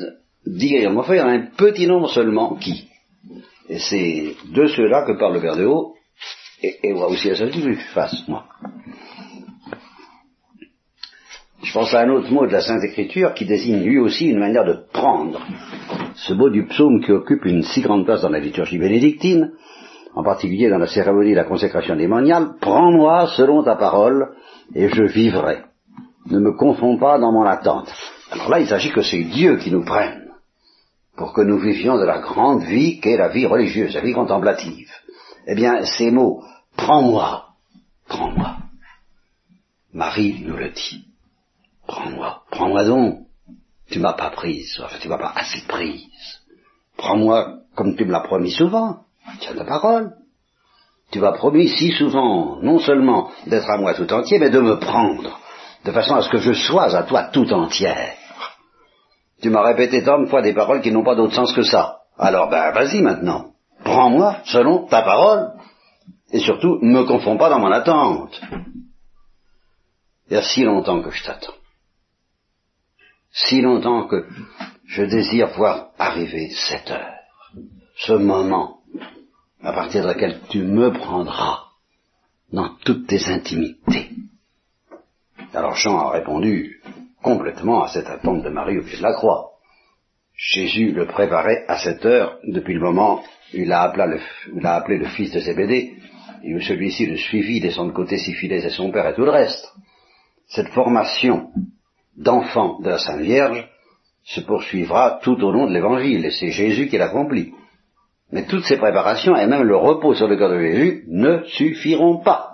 dit 0.46 0.72
Gaëtan 0.72 0.90
de 0.90 0.96
Montfort, 0.96 1.16
il 1.16 1.20
y 1.20 1.22
en 1.22 1.28
a 1.28 1.34
un 1.34 1.48
petit 1.58 1.88
nombre 1.88 2.10
seulement 2.10 2.56
qui. 2.56 2.90
Et 3.70 3.80
c'est 3.80 4.36
de 4.46 4.68
ceux-là 4.68 5.06
que 5.06 5.18
parle 5.18 5.36
le 5.36 5.42
Père 5.42 5.58
de 5.58 5.66
haut, 5.66 5.96
et, 6.62 6.80
et 6.84 6.94
moi 6.94 7.08
aussi 7.08 7.30
à 7.30 7.36
que 7.36 7.52
je 7.52 7.74
fasse, 7.94 8.28
moi. 8.28 8.46
Je 11.64 11.74
pense 11.74 11.94
à 11.94 12.02
un 12.02 12.10
autre 12.10 12.32
mot 12.32 12.46
de 12.46 12.52
la 12.52 12.62
Sainte 12.62 12.84
Écriture 12.84 13.34
qui 13.34 13.46
désigne 13.46 13.84
lui 13.84 13.98
aussi 13.98 14.28
une 14.28 14.40
manière 14.40 14.66
de 14.66 14.86
prendre. 14.94 15.46
Ce 16.16 16.32
mot 16.34 16.50
du 16.50 16.66
psaume 16.68 17.04
qui 17.04 17.12
occupe 17.12 17.44
une 17.46 17.64
si 17.64 17.82
grande 17.82 18.06
place 18.06 18.22
dans 18.22 18.30
la 18.30 18.40
liturgie 18.40 18.78
bénédictine, 18.78 19.52
en 20.16 20.24
particulier 20.24 20.70
dans 20.70 20.78
la 20.78 20.88
cérémonie 20.88 21.32
de 21.32 21.36
la 21.36 21.44
consécration 21.44 21.96
démoniale, 21.96 22.56
prends-moi 22.62 23.28
selon 23.36 23.64
ta 23.64 23.76
parole 23.76 24.36
et 24.74 24.88
je 24.88 25.04
vivrai. 25.04 25.64
Ne 26.28 26.40
me 26.40 26.54
confonds 26.54 26.98
pas 26.98 27.20
dans 27.20 27.32
mon 27.32 27.44
attente. 27.44 27.94
Alors 28.32 28.50
là, 28.50 28.60
il 28.60 28.68
s'agit 28.68 28.92
que 28.92 29.04
c'est 29.04 29.24
Dieu 29.24 29.58
qui 29.58 29.72
nous 29.72 29.84
prenne 29.84 30.32
pour 31.18 31.34
que 31.34 31.42
nous 31.42 31.60
vivions 31.60 31.98
de 31.98 32.06
la 32.06 32.20
grande 32.20 32.64
vie 32.64 33.00
qu'est 33.00 33.18
la 33.18 33.28
vie 33.28 33.46
religieuse, 33.46 33.94
la 33.94 34.02
vie 34.02 34.14
contemplative. 34.14 34.90
Eh 35.48 35.56
bien, 35.56 35.86
ces 35.86 36.12
mots, 36.12 36.42
prends-moi, 36.78 37.50
prends-moi. 38.08 38.56
Marie 39.94 40.44
nous 40.46 40.58
le 40.58 40.70
dit. 40.72 41.06
Prends-moi, 41.88 42.44
prends-moi 42.52 42.86
donc. 42.86 43.20
Tu 43.90 44.00
m'as 44.00 44.14
pas 44.14 44.32
prise, 44.32 44.82
enfin 44.84 44.98
tu 45.00 45.08
m'as 45.08 45.20
pas 45.20 45.34
assez 45.36 45.62
prise. 45.68 46.42
Prends-moi 46.98 47.60
comme 47.76 47.96
tu 47.96 48.06
me 48.06 48.12
l'as 48.12 48.22
promis 48.22 48.52
souvent. 48.52 49.05
Tiens 49.40 49.56
ta 49.56 49.66
parole. 49.66 50.14
Tu 51.12 51.20
m'as 51.20 51.34
promis 51.34 51.70
si 51.70 51.92
souvent, 51.92 52.60
non 52.62 52.80
seulement 52.80 53.32
d'être 53.46 53.70
à 53.70 53.78
moi 53.78 53.94
tout 53.94 54.12
entier, 54.12 54.40
mais 54.40 54.50
de 54.50 54.60
me 54.60 54.80
prendre, 54.80 55.40
de 55.84 55.92
façon 55.92 56.16
à 56.16 56.22
ce 56.22 56.30
que 56.30 56.40
je 56.40 56.54
sois 56.54 56.96
à 56.96 57.04
toi 57.04 57.26
tout 57.32 57.52
entière. 57.54 58.16
Tu 59.42 59.50
m'as 59.50 59.64
répété 59.64 60.04
tant 60.04 60.20
de 60.20 60.28
fois 60.28 60.42
des 60.42 60.54
paroles 60.54 60.82
qui 60.82 60.92
n'ont 60.92 61.04
pas 61.04 61.16
d'autre 61.16 61.36
sens 61.36 61.54
que 61.54 61.62
ça. 61.62 62.00
Alors 62.18 62.50
ben 62.50 62.72
vas-y 62.72 63.02
maintenant. 63.02 63.52
Prends-moi 63.84 64.38
selon 64.46 64.88
ta 64.88 65.02
parole. 65.04 65.52
Et 66.32 66.40
surtout, 66.40 66.80
ne 66.82 66.92
me 66.92 67.04
confonds 67.06 67.38
pas 67.38 67.50
dans 67.50 67.60
mon 67.60 67.72
attente. 67.72 68.42
Il 70.30 70.34
y 70.34 70.38
a 70.38 70.42
si 70.42 70.64
longtemps 70.64 71.02
que 71.02 71.12
je 71.12 71.24
t'attends 71.24 71.54
si 73.36 73.62
longtemps 73.62 74.08
que 74.08 74.26
je 74.88 75.04
désire 75.04 75.50
voir 75.58 75.90
arriver 76.00 76.50
cette 76.52 76.90
heure, 76.90 77.14
ce 77.98 78.14
moment 78.14 78.80
à 79.66 79.74
partir 79.74 80.04
de 80.04 80.08
laquelle 80.08 80.40
tu 80.50 80.62
me 80.62 80.92
prendras 80.94 81.64
dans 82.54 82.76
toutes 82.86 83.08
tes 83.08 83.28
intimités. 83.28 84.12
Alors 85.54 85.76
Jean 85.76 85.98
a 85.98 86.12
répondu 86.12 86.82
complètement 87.24 87.84
à 87.84 87.88
cette 87.88 88.08
attente 88.08 88.44
de 88.44 88.50
Marie 88.50 88.78
au 88.78 88.84
pied 88.84 88.98
de 88.98 89.04
la 89.04 89.14
croix. 89.14 89.54
Jésus 90.36 90.92
le 90.92 91.08
préparait 91.08 91.66
à 91.68 91.80
cette 91.80 92.06
heure 92.06 92.38
depuis 92.44 92.76
le 92.76 92.80
moment 92.80 93.24
où 93.54 93.58
il 93.58 93.72
a 93.72 93.82
appelé 93.82 94.98
le, 94.98 95.08
fils 95.08 95.32
de 95.32 95.40
Zébédée 95.40 95.96
et 96.44 96.54
où 96.54 96.62
celui-ci 96.62 97.08
le 97.08 97.18
suivit, 97.18 97.60
laissant 97.60 97.86
de 97.86 97.92
côté 97.92 98.18
filets 98.18 98.66
et 98.66 98.70
son 98.70 98.92
père 98.92 99.08
et 99.08 99.16
tout 99.16 99.26
le 99.26 99.32
reste. 99.32 99.74
Cette 100.48 100.70
formation 100.70 101.50
d'enfant 102.16 102.80
de 102.82 102.90
la 102.90 103.00
Sainte 103.00 103.22
Vierge 103.22 103.68
se 104.24 104.42
poursuivra 104.42 105.20
tout 105.24 105.42
au 105.44 105.52
long 105.52 105.66
de 105.68 105.74
l'Évangile, 105.74 106.26
et 106.26 106.32
c'est 106.32 106.52
Jésus 106.52 106.88
qui 106.88 106.98
l'accomplit. 106.98 107.54
Mais 108.32 108.46
toutes 108.46 108.66
ces 108.66 108.78
préparations, 108.78 109.36
et 109.36 109.48
même 109.48 109.64
le 109.64 109.78
repos 109.78 110.16
sur 110.16 110.28
le 110.28 110.38
cœur 110.38 110.50
de 110.50 110.60
Jésus, 110.60 111.06
ne 111.08 111.44
suffiront 111.46 112.18
pas. 112.18 112.54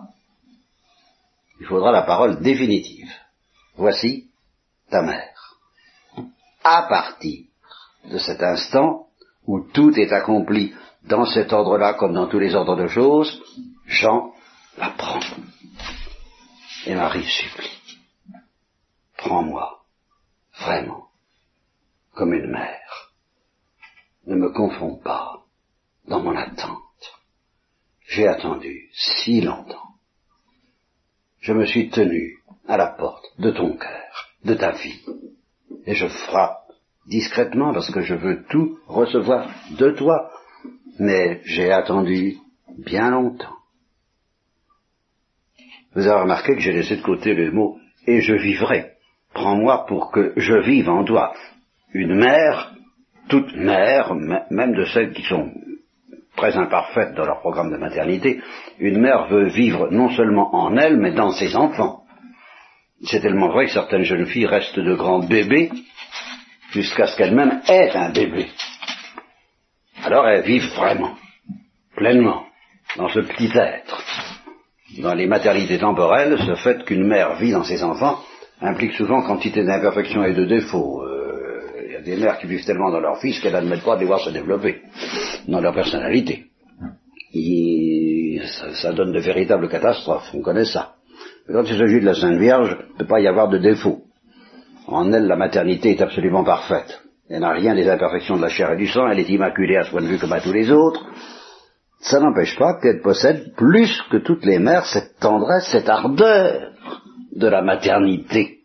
Il 1.60 1.66
faudra 1.66 1.92
la 1.92 2.04
parole 2.04 2.42
définitive. 2.42 3.12
Voici 3.76 4.30
ta 4.90 5.02
mère. 5.02 5.58
À 6.64 6.84
partir 6.84 7.46
de 8.10 8.18
cet 8.18 8.44
instant 8.44 9.08
où 9.46 9.62
tout 9.62 9.98
est 9.98 10.12
accompli 10.12 10.74
dans 11.04 11.26
cet 11.26 11.54
ordre-là 11.54 11.94
comme 11.94 12.14
dans 12.14 12.28
tous 12.28 12.40
les 12.40 12.54
ordres 12.54 12.76
de 12.76 12.88
choses, 12.88 13.42
Jean 13.86 14.34
la 14.78 14.90
prend. 14.90 15.20
Et 16.86 16.96
Marie 16.96 17.26
supplie 17.26 17.82
prends-moi, 19.22 19.84
vraiment, 20.60 21.08
comme 22.14 22.34
une 22.34 22.52
mère. 22.52 23.12
Ne 24.26 24.36
me 24.36 24.50
confonds 24.50 24.98
pas 24.98 25.31
dans 26.08 26.22
mon 26.22 26.36
attente. 26.36 26.78
J'ai 28.08 28.28
attendu 28.28 28.90
si 28.94 29.42
longtemps. 29.42 29.96
Je 31.40 31.54
me 31.54 31.66
suis 31.66 31.90
tenu 31.90 32.38
à 32.68 32.78
la 32.78 32.88
porte 32.88 33.26
de 33.40 33.52
ton 33.52 33.78
cœur, 33.78 34.30
de 34.44 34.54
ta 34.54 34.72
vie, 34.72 35.02
et 35.86 35.96
je 35.96 36.08
frappe 36.08 36.72
discrètement 37.08 37.74
parce 37.74 37.92
que 37.92 38.02
je 38.02 38.14
veux 38.14 38.44
tout 38.50 38.78
recevoir 38.88 39.50
de 39.72 39.92
toi, 39.92 40.32
mais 41.00 41.42
j'ai 41.46 41.72
attendu 41.72 42.38
bien 42.78 43.10
longtemps. 43.10 43.58
Vous 45.94 46.08
avez 46.08 46.22
remarqué 46.22 46.56
que 46.56 46.62
j'ai 46.62 46.74
laissé 46.74 46.98
de 46.98 47.02
côté 47.02 47.34
le 47.34 47.52
mot 47.52 47.78
et 48.06 48.22
je 48.22 48.34
vivrai 48.34 48.92
prends-moi 49.34 49.86
pour 49.88 50.12
que 50.12 50.34
je 50.38 50.54
vive 50.54 50.90
en 50.90 51.04
toi. 51.04 51.34
Une 51.94 52.16
mère, 52.16 52.74
toute 53.30 53.56
mère, 53.56 54.14
même 54.50 54.74
de 54.74 54.86
celles 54.86 55.14
qui 55.14 55.24
sont 55.24 55.52
très 56.36 56.56
imparfaites 56.58 57.14
dans 57.16 57.26
leur 57.26 57.40
programme 57.40 57.72
de 57.72 57.78
maternité, 57.78 58.42
une 58.80 59.00
mère 59.00 59.28
veut 59.28 59.48
vivre 59.50 59.90
non 59.92 60.10
seulement 60.10 60.54
en 60.56 60.76
elle, 60.78 60.98
mais 60.98 61.12
dans 61.12 61.32
ses 61.32 61.56
enfants. 61.56 62.04
C'est 63.04 63.20
tellement 63.20 63.50
vrai 63.50 63.66
que 63.66 63.72
certaines 63.72 64.04
jeunes 64.04 64.28
filles 64.28 64.46
restent 64.46 64.80
de 64.80 64.96
grands 64.96 65.26
bébés 65.26 65.72
jusqu'à 66.72 67.08
ce 67.08 67.18
qu'elles-mêmes 67.18 67.62
aient 67.68 67.92
un 67.96 68.12
bébé. 68.12 68.48
Alors 70.04 70.28
elles 70.28 70.46
vivent 70.46 70.74
vraiment, 70.76 71.16
pleinement, 71.96 72.46
dans 72.98 73.10
ce 73.10 73.20
petit 73.20 73.52
être. 73.56 74.04
Dans 75.00 75.14
les 75.14 75.28
maternités 75.28 75.80
temporelles, 75.80 76.38
ce 76.46 76.56
fait 76.56 76.84
qu'une 76.84 77.08
mère 77.08 77.36
vit 77.36 77.52
dans 77.52 77.64
ses 77.64 77.84
enfants 77.84 78.20
implique 78.62 78.94
souvent 78.94 79.22
quantité 79.24 79.64
d'imperfections 79.64 80.24
et 80.24 80.34
de 80.34 80.46
défauts. 80.46 81.02
Euh, 81.04 81.62
il 81.86 81.94
y 81.94 81.96
a 81.96 82.02
des 82.02 82.18
mères 82.18 82.38
qui 82.40 82.48
vivent 82.48 82.66
tellement 82.66 82.92
dans 82.92 83.00
leur 83.00 83.20
fils 83.20 83.40
qu'elles 83.40 83.54
n'admettent 83.54 83.84
pas 83.84 83.96
de 83.96 84.02
les 84.02 84.06
voir 84.06 84.20
se 84.20 84.30
développer 84.30 84.82
dans 85.48 85.62
leur 85.62 85.74
personnalité. 85.74 86.46
ça, 88.74 88.94
donne 88.94 89.12
de 89.12 89.20
véritables 89.20 89.70
catastrophes, 89.70 90.30
on 90.34 90.42
connaît 90.42 90.66
ça. 90.66 90.94
Mais 91.48 91.56
quand 91.56 91.64
il 91.64 91.78
s'agit 91.78 92.00
de 92.00 92.06
la 92.06 92.14
Sainte 92.14 92.40
Vierge, 92.40 92.78
il 92.80 92.94
ne 92.94 92.98
peut 93.00 93.08
pas 93.08 93.20
y 93.20 93.28
avoir 93.28 93.50
de 93.50 93.58
défaut. 93.58 94.04
En 94.88 95.12
elle, 95.14 95.28
la 95.28 95.36
maternité 95.36 95.92
est 95.92 96.02
absolument 96.02 96.44
parfaite. 96.44 97.02
Elle 97.30 97.42
n'a 97.42 97.52
rien 97.52 97.76
des 97.76 97.90
imperfections 97.90 98.38
de 98.38 98.42
la 98.42 98.50
chair 98.50 98.72
et 98.72 98.78
du 98.78 98.88
sang, 98.88 99.08
elle 99.08 99.20
est 99.20 99.30
immaculée 99.30 99.78
à 99.78 99.84
ce 99.84 99.92
point 99.92 100.02
de 100.02 100.08
vue 100.08 100.20
comme 100.20 100.34
à 100.34 100.42
tous 100.42 100.52
les 100.52 100.70
autres. 100.72 101.06
Ça 102.00 102.20
n'empêche 102.20 102.58
pas 102.58 102.80
qu'elle 102.82 103.02
possède 103.02 103.54
plus 103.56 104.02
que 104.12 104.18
toutes 104.18 104.44
les 104.44 104.60
mères 104.60 104.86
cette 104.86 105.18
tendresse, 105.20 105.70
cette 105.72 105.88
ardeur 105.88 106.72
de 107.34 107.48
la 107.48 107.62
maternité. 107.62 108.62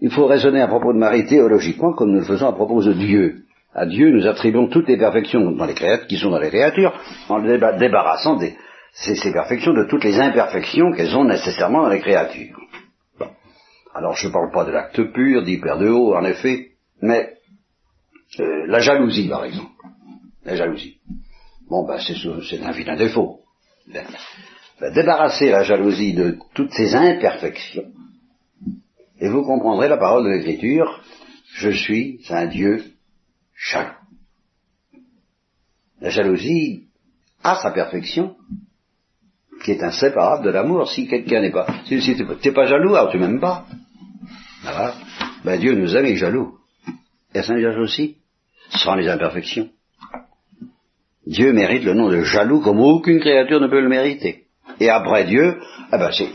Il 0.00 0.10
faut 0.10 0.26
raisonner 0.26 0.62
à 0.62 0.68
propos 0.68 0.94
de 0.94 0.98
Marie 0.98 1.26
théologiquement 1.26 1.92
comme 1.92 2.12
nous 2.12 2.20
le 2.20 2.24
faisons 2.24 2.48
à 2.48 2.52
propos 2.52 2.82
de 2.82 2.94
Dieu. 2.94 3.42
À 3.74 3.86
Dieu, 3.86 4.10
nous 4.10 4.26
attribuons 4.26 4.68
toutes 4.68 4.88
les 4.88 4.96
perfections 4.96 5.50
les 5.64 5.74
créatures, 5.74 6.06
qui 6.06 6.16
sont 6.16 6.30
dans 6.30 6.40
les 6.40 6.48
créatures 6.48 6.92
en 7.28 7.40
débarrassant 7.40 8.38
ces, 8.92 9.32
perfections 9.32 9.72
de 9.72 9.84
toutes 9.88 10.04
les 10.04 10.18
imperfections 10.18 10.92
qu'elles 10.92 11.16
ont 11.16 11.24
nécessairement 11.24 11.82
dans 11.82 11.88
les 11.88 12.00
créatures. 12.00 12.58
Alors 13.94 14.16
je 14.16 14.28
ne 14.28 14.32
parle 14.32 14.50
pas 14.52 14.64
de 14.64 14.72
l'acte 14.72 15.02
pur, 15.12 15.42
d'hyper 15.42 15.78
de 15.78 15.88
haut, 15.88 16.14
en 16.14 16.24
effet, 16.24 16.72
mais 17.00 17.34
euh, 18.40 18.66
la 18.66 18.80
jalousie, 18.80 19.28
par 19.28 19.44
exemple. 19.44 19.70
La 20.44 20.56
jalousie. 20.56 20.98
Bon, 21.68 21.86
ben, 21.86 21.98
c'est 21.98 22.62
un 22.62 22.72
vilain 22.72 22.96
défaut 22.96 23.40
débarrasser 24.88 25.50
la 25.50 25.62
jalousie 25.62 26.14
de 26.14 26.38
toutes 26.54 26.72
ses 26.72 26.94
imperfections, 26.94 27.92
et 29.20 29.28
vous 29.28 29.42
comprendrez 29.42 29.88
la 29.88 29.98
parole 29.98 30.24
de 30.24 30.30
l'Écriture, 30.30 31.02
je 31.54 31.70
suis 31.70 32.20
un 32.30 32.46
Dieu 32.46 32.82
jaloux. 33.60 33.94
La 36.00 36.10
jalousie 36.10 36.84
a 37.42 37.56
sa 37.56 37.70
perfection, 37.70 38.36
qui 39.62 39.72
est 39.72 39.82
inséparable 39.82 40.44
de 40.44 40.50
l'amour. 40.50 40.88
Si 40.88 41.06
quelqu'un 41.06 41.40
n'est 41.42 41.52
pas, 41.52 41.66
si, 41.84 42.00
tu 42.00 42.24
n'es 42.24 42.54
pas 42.54 42.66
jaloux, 42.66 42.94
alors 42.94 43.10
tu 43.10 43.18
m'aimes 43.18 43.40
pas. 43.40 43.66
Voilà. 44.62 44.94
Ben 45.44 45.58
Dieu 45.58 45.74
nous 45.74 45.94
aime, 45.96 46.06
il 46.06 46.16
jaloux. 46.16 46.58
Et 47.34 47.42
Saint 47.42 47.56
Vierge 47.56 47.78
aussi, 47.78 48.16
sans 48.70 48.94
les 48.94 49.08
imperfections. 49.08 49.68
Dieu 51.26 51.52
mérite 51.52 51.84
le 51.84 51.94
nom 51.94 52.08
de 52.08 52.22
jaloux 52.22 52.60
comme 52.60 52.80
aucune 52.80 53.20
créature 53.20 53.60
ne 53.60 53.68
peut 53.68 53.80
le 53.80 53.88
mériter. 53.88 54.46
Et 54.80 54.88
après 54.88 55.24
Dieu, 55.24 55.60
eh 55.92 55.98
ben 55.98 56.10
c'est 56.12 56.30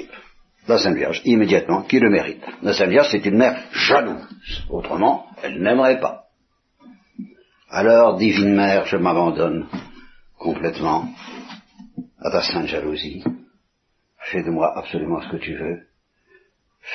la 0.67 0.77
Sainte 0.77 0.95
Vierge, 0.95 1.21
immédiatement, 1.25 1.83
qui 1.83 1.99
le 1.99 2.09
mérite. 2.09 2.41
La 2.61 2.73
Sainte 2.73 2.89
Vierge, 2.89 3.09
c'est 3.11 3.25
une 3.25 3.37
mère 3.37 3.57
jalouse. 3.71 4.27
Autrement, 4.69 5.27
elle 5.43 5.61
n'aimerait 5.61 5.99
pas. 5.99 6.24
Alors, 7.77 8.15
divine 8.15 8.55
mère, 8.55 8.85
je 8.85 8.95
m'abandonne 8.95 9.67
complètement 10.39 11.09
à 12.21 12.31
ta 12.31 12.41
sainte 12.41 12.67
jalousie. 12.67 13.21
Fais 14.31 14.43
de 14.43 14.49
moi 14.49 14.71
absolument 14.77 15.21
ce 15.21 15.27
que 15.27 15.43
tu 15.43 15.57
veux. 15.57 15.85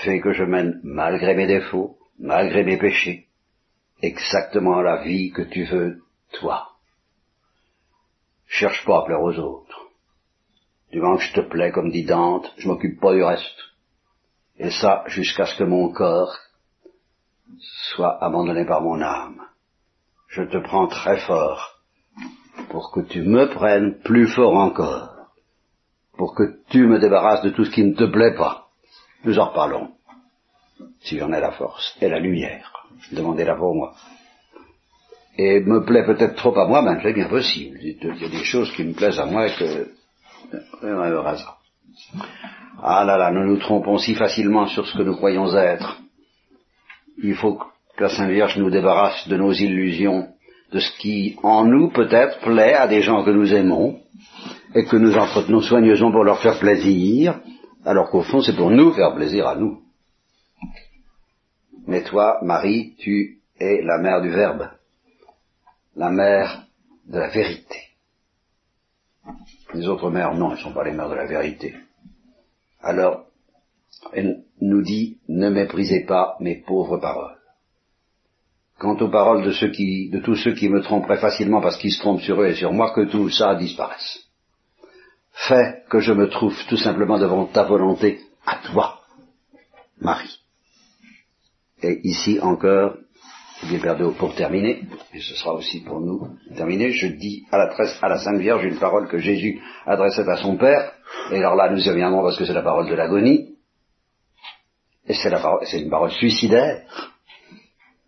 Fais 0.03 0.21
que 0.21 0.33
je 0.33 0.43
mène, 0.43 0.81
malgré 0.83 1.35
mes 1.35 1.47
défauts, 1.47 1.99
malgré 2.19 2.65
mes 2.65 2.79
péchés, 2.79 3.27
exactement 4.01 4.81
la 4.81 5.03
vie 5.03 5.33
que 5.33 5.43
tu 5.43 5.65
veux, 5.65 6.01
toi. 6.33 6.71
Cherche 8.47 8.83
pas 8.87 9.01
à 9.01 9.05
plaire 9.05 9.21
aux 9.21 9.39
autres. 9.39 9.91
Du 10.93 11.03
moment 11.03 11.19
que 11.19 11.25
je 11.25 11.35
te 11.35 11.47
plais, 11.47 11.73
comme 11.73 11.91
dit 11.91 12.07
Dante, 12.07 12.55
je 12.57 12.67
m'occupe 12.67 12.99
pas 12.99 13.13
du 13.13 13.23
reste. 13.23 13.61
Et 14.57 14.71
ça, 14.71 15.05
jusqu'à 15.09 15.45
ce 15.45 15.59
que 15.59 15.65
mon 15.65 15.93
corps 15.93 16.39
soit 17.59 18.25
abandonné 18.25 18.65
par 18.65 18.81
mon 18.81 19.03
âme. 19.03 19.50
Je 20.31 20.43
te 20.45 20.59
prends 20.59 20.87
très 20.87 21.19
fort 21.19 21.81
pour 22.69 22.93
que 22.93 23.01
tu 23.01 23.23
me 23.23 23.49
prennes 23.49 24.01
plus 24.03 24.29
fort 24.29 24.55
encore, 24.55 25.11
pour 26.17 26.37
que 26.37 26.61
tu 26.69 26.87
me 26.87 27.01
débarrasses 27.01 27.43
de 27.43 27.51
tout 27.51 27.65
ce 27.65 27.71
qui 27.71 27.83
ne 27.83 27.95
te 27.95 28.05
plaît 28.05 28.35
pas. 28.35 28.69
Nous 29.25 29.39
en 29.41 29.47
reparlons, 29.47 29.91
si 31.01 31.19
j'en 31.19 31.33
ai 31.33 31.41
la 31.41 31.51
force 31.51 31.97
et 32.01 32.09
la 32.09 32.21
lumière. 32.21 32.73
Demandez-la 33.11 33.57
pour 33.57 33.75
moi. 33.75 33.95
Et 35.37 35.61
me 35.61 35.85
plaît 35.85 36.05
peut-être 36.05 36.37
trop 36.37 36.57
à 36.59 36.67
moi, 36.69 36.83
mais 36.83 37.01
c'est 37.03 37.13
bien 37.13 37.29
possible. 37.29 37.79
Il 37.83 37.97
y 38.21 38.25
a 38.25 38.29
des 38.29 38.45
choses 38.45 38.71
qui 38.73 38.85
me 38.85 38.95
plaisent 38.95 39.19
à 39.19 39.27
moi 39.27 39.49
et 39.49 39.55
que... 39.57 39.91
Ah 42.83 43.05
là 43.05 43.17
là, 43.17 43.31
nous 43.33 43.47
nous 43.47 43.59
trompons 43.59 43.99
si 43.99 44.15
facilement 44.15 44.67
sur 44.67 44.87
ce 44.87 44.97
que 44.97 45.03
nous 45.03 45.17
croyons 45.17 45.53
être. 45.57 45.99
Il 47.23 47.35
faut 47.35 47.61
la 48.01 48.09
Sainte 48.09 48.31
Vierge 48.31 48.57
nous 48.57 48.71
débarrasse 48.71 49.29
de 49.29 49.37
nos 49.37 49.53
illusions, 49.53 50.29
de 50.73 50.79
ce 50.79 50.91
qui 50.99 51.37
en 51.43 51.65
nous 51.65 51.91
peut-être 51.91 52.41
plaît 52.41 52.75
à 52.75 52.89
des 52.89 53.03
gens 53.03 53.25
que 53.25 53.31
nous 53.31 53.53
aimons 53.53 54.01
et 54.75 54.85
que 54.85 54.97
nous 54.97 55.15
entretenons 55.17 55.61
soigneusement 55.61 56.11
pour 56.11 56.25
leur 56.25 56.41
faire 56.41 56.59
plaisir, 56.59 57.41
alors 57.85 58.09
qu'au 58.11 58.23
fond 58.23 58.41
c'est 58.41 58.57
pour 58.57 58.71
nous 58.71 58.93
faire 58.93 59.15
plaisir 59.15 59.47
à 59.47 59.57
nous. 59.57 59.83
Mais 61.87 62.03
toi, 62.05 62.39
Marie, 62.43 62.95
tu 62.99 63.41
es 63.59 63.83
la 63.83 63.99
mère 63.99 64.23
du 64.23 64.31
Verbe, 64.31 64.71
la 65.97 66.11
mère 66.11 66.65
de 67.07 67.19
la 67.19 67.29
vérité. 67.29 67.77
Les 69.75 69.87
autres 69.89 70.11
mères, 70.11 70.35
non, 70.35 70.51
elles 70.51 70.59
ne 70.59 70.63
sont 70.63 70.73
pas 70.73 70.85
les 70.85 70.93
mères 70.93 71.09
de 71.11 71.15
la 71.15 71.27
vérité. 71.27 71.75
Alors, 72.81 73.27
elle 74.13 74.45
nous 74.61 74.83
dit, 74.83 75.19
ne 75.29 75.51
méprisez 75.51 76.05
pas 76.07 76.37
mes 76.41 76.57
pauvres 76.57 76.99
paroles. 76.99 77.40
Quant 78.81 78.97
aux 78.97 79.11
paroles 79.11 79.45
de, 79.45 79.53
ceux 79.53 79.69
qui, 79.69 80.09
de 80.09 80.21
tous 80.21 80.37
ceux 80.37 80.55
qui 80.55 80.71
me 80.71 80.81
tromperaient 80.81 81.21
facilement 81.21 81.61
parce 81.61 81.77
qu'ils 81.77 81.93
se 81.93 82.01
trompent 82.01 82.23
sur 82.23 82.41
eux 82.41 82.47
et 82.47 82.55
sur 82.55 82.73
moi, 82.73 82.95
que 82.95 83.03
tout 83.03 83.29
ça 83.29 83.55
disparaisse. 83.55 84.21
Fais 85.35 85.83
que 85.91 86.01
je 86.01 86.15
me 86.15 86.31
trouve 86.31 86.57
tout 86.67 86.79
simplement 86.79 87.19
devant 87.19 87.45
ta 87.45 87.65
volonté 87.65 88.21
à 88.47 88.57
toi, 88.67 89.01
Marie. 90.01 90.41
Et 91.83 92.01
ici 92.05 92.41
encore, 92.41 92.95
Père 93.83 94.15
pour 94.17 94.35
terminer, 94.35 94.83
et 95.13 95.21
ce 95.21 95.35
sera 95.35 95.53
aussi 95.53 95.81
pour 95.81 96.01
nous 96.01 96.29
terminer, 96.57 96.91
je 96.93 97.09
dis 97.09 97.45
à 97.53 97.59
la, 97.59 97.77
à 98.01 98.09
la 98.09 98.19
Sainte 98.19 98.41
Vierge 98.41 98.65
une 98.65 98.79
parole 98.79 99.09
que 99.09 99.19
Jésus 99.19 99.61
adressait 99.85 100.27
à 100.27 100.39
son 100.39 100.57
Père, 100.57 100.93
et 101.31 101.37
alors 101.37 101.55
là 101.55 101.71
nous 101.71 101.87
y 101.87 101.91
reviendrons 101.91 102.23
parce 102.23 102.39
que 102.39 102.47
c'est 102.47 102.55
la 102.55 102.63
parole 102.63 102.89
de 102.89 102.95
l'agonie, 102.95 103.57
et 105.07 105.13
c'est, 105.13 105.31
c'est 105.65 105.81
une 105.81 105.91
parole 105.91 106.13
suicidaire, 106.13 106.83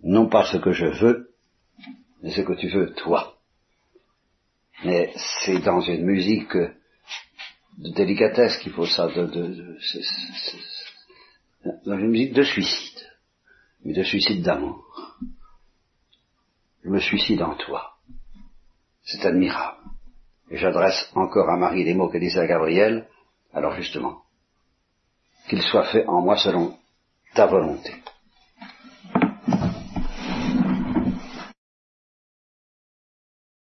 non 0.02 0.28
pas 0.28 0.44
ce 0.46 0.56
que 0.56 0.72
je 0.72 0.86
veux, 0.86 1.30
mais 2.22 2.30
ce 2.30 2.40
que 2.42 2.54
tu 2.54 2.68
veux 2.68 2.92
toi. 2.94 3.34
Mais 4.84 5.12
c'est 5.44 5.60
dans 5.60 5.80
une 5.80 6.04
musique 6.04 6.56
de 6.56 7.90
délicatesse 7.94 8.56
qu'il 8.58 8.72
faut 8.72 8.86
ça, 8.86 9.08
de, 9.08 9.26
de, 9.26 9.76
dans 11.86 11.98
une 11.98 12.10
musique 12.10 12.32
de 12.32 12.42
suicide, 12.42 13.08
mais 13.84 13.92
de 13.92 14.02
suicide 14.02 14.42
d'amour. 14.42 14.84
Je 16.84 16.90
me 16.90 16.98
suicide 16.98 17.42
en 17.42 17.54
toi. 17.54 17.92
C'est 19.04 19.24
admirable. 19.24 19.78
Et 20.50 20.58
j'adresse 20.58 21.10
encore 21.14 21.48
à 21.48 21.56
Marie 21.56 21.84
les 21.84 21.94
mots 21.94 22.08
qu'elle 22.08 22.20
disait 22.20 22.40
à 22.40 22.46
Gabriel, 22.46 23.08
alors 23.52 23.74
justement, 23.74 24.22
qu'il 25.48 25.62
soit 25.62 25.90
fait 25.92 26.06
en 26.06 26.20
moi 26.20 26.36
selon 26.36 26.76
ta 27.34 27.46
volonté. 27.46 27.94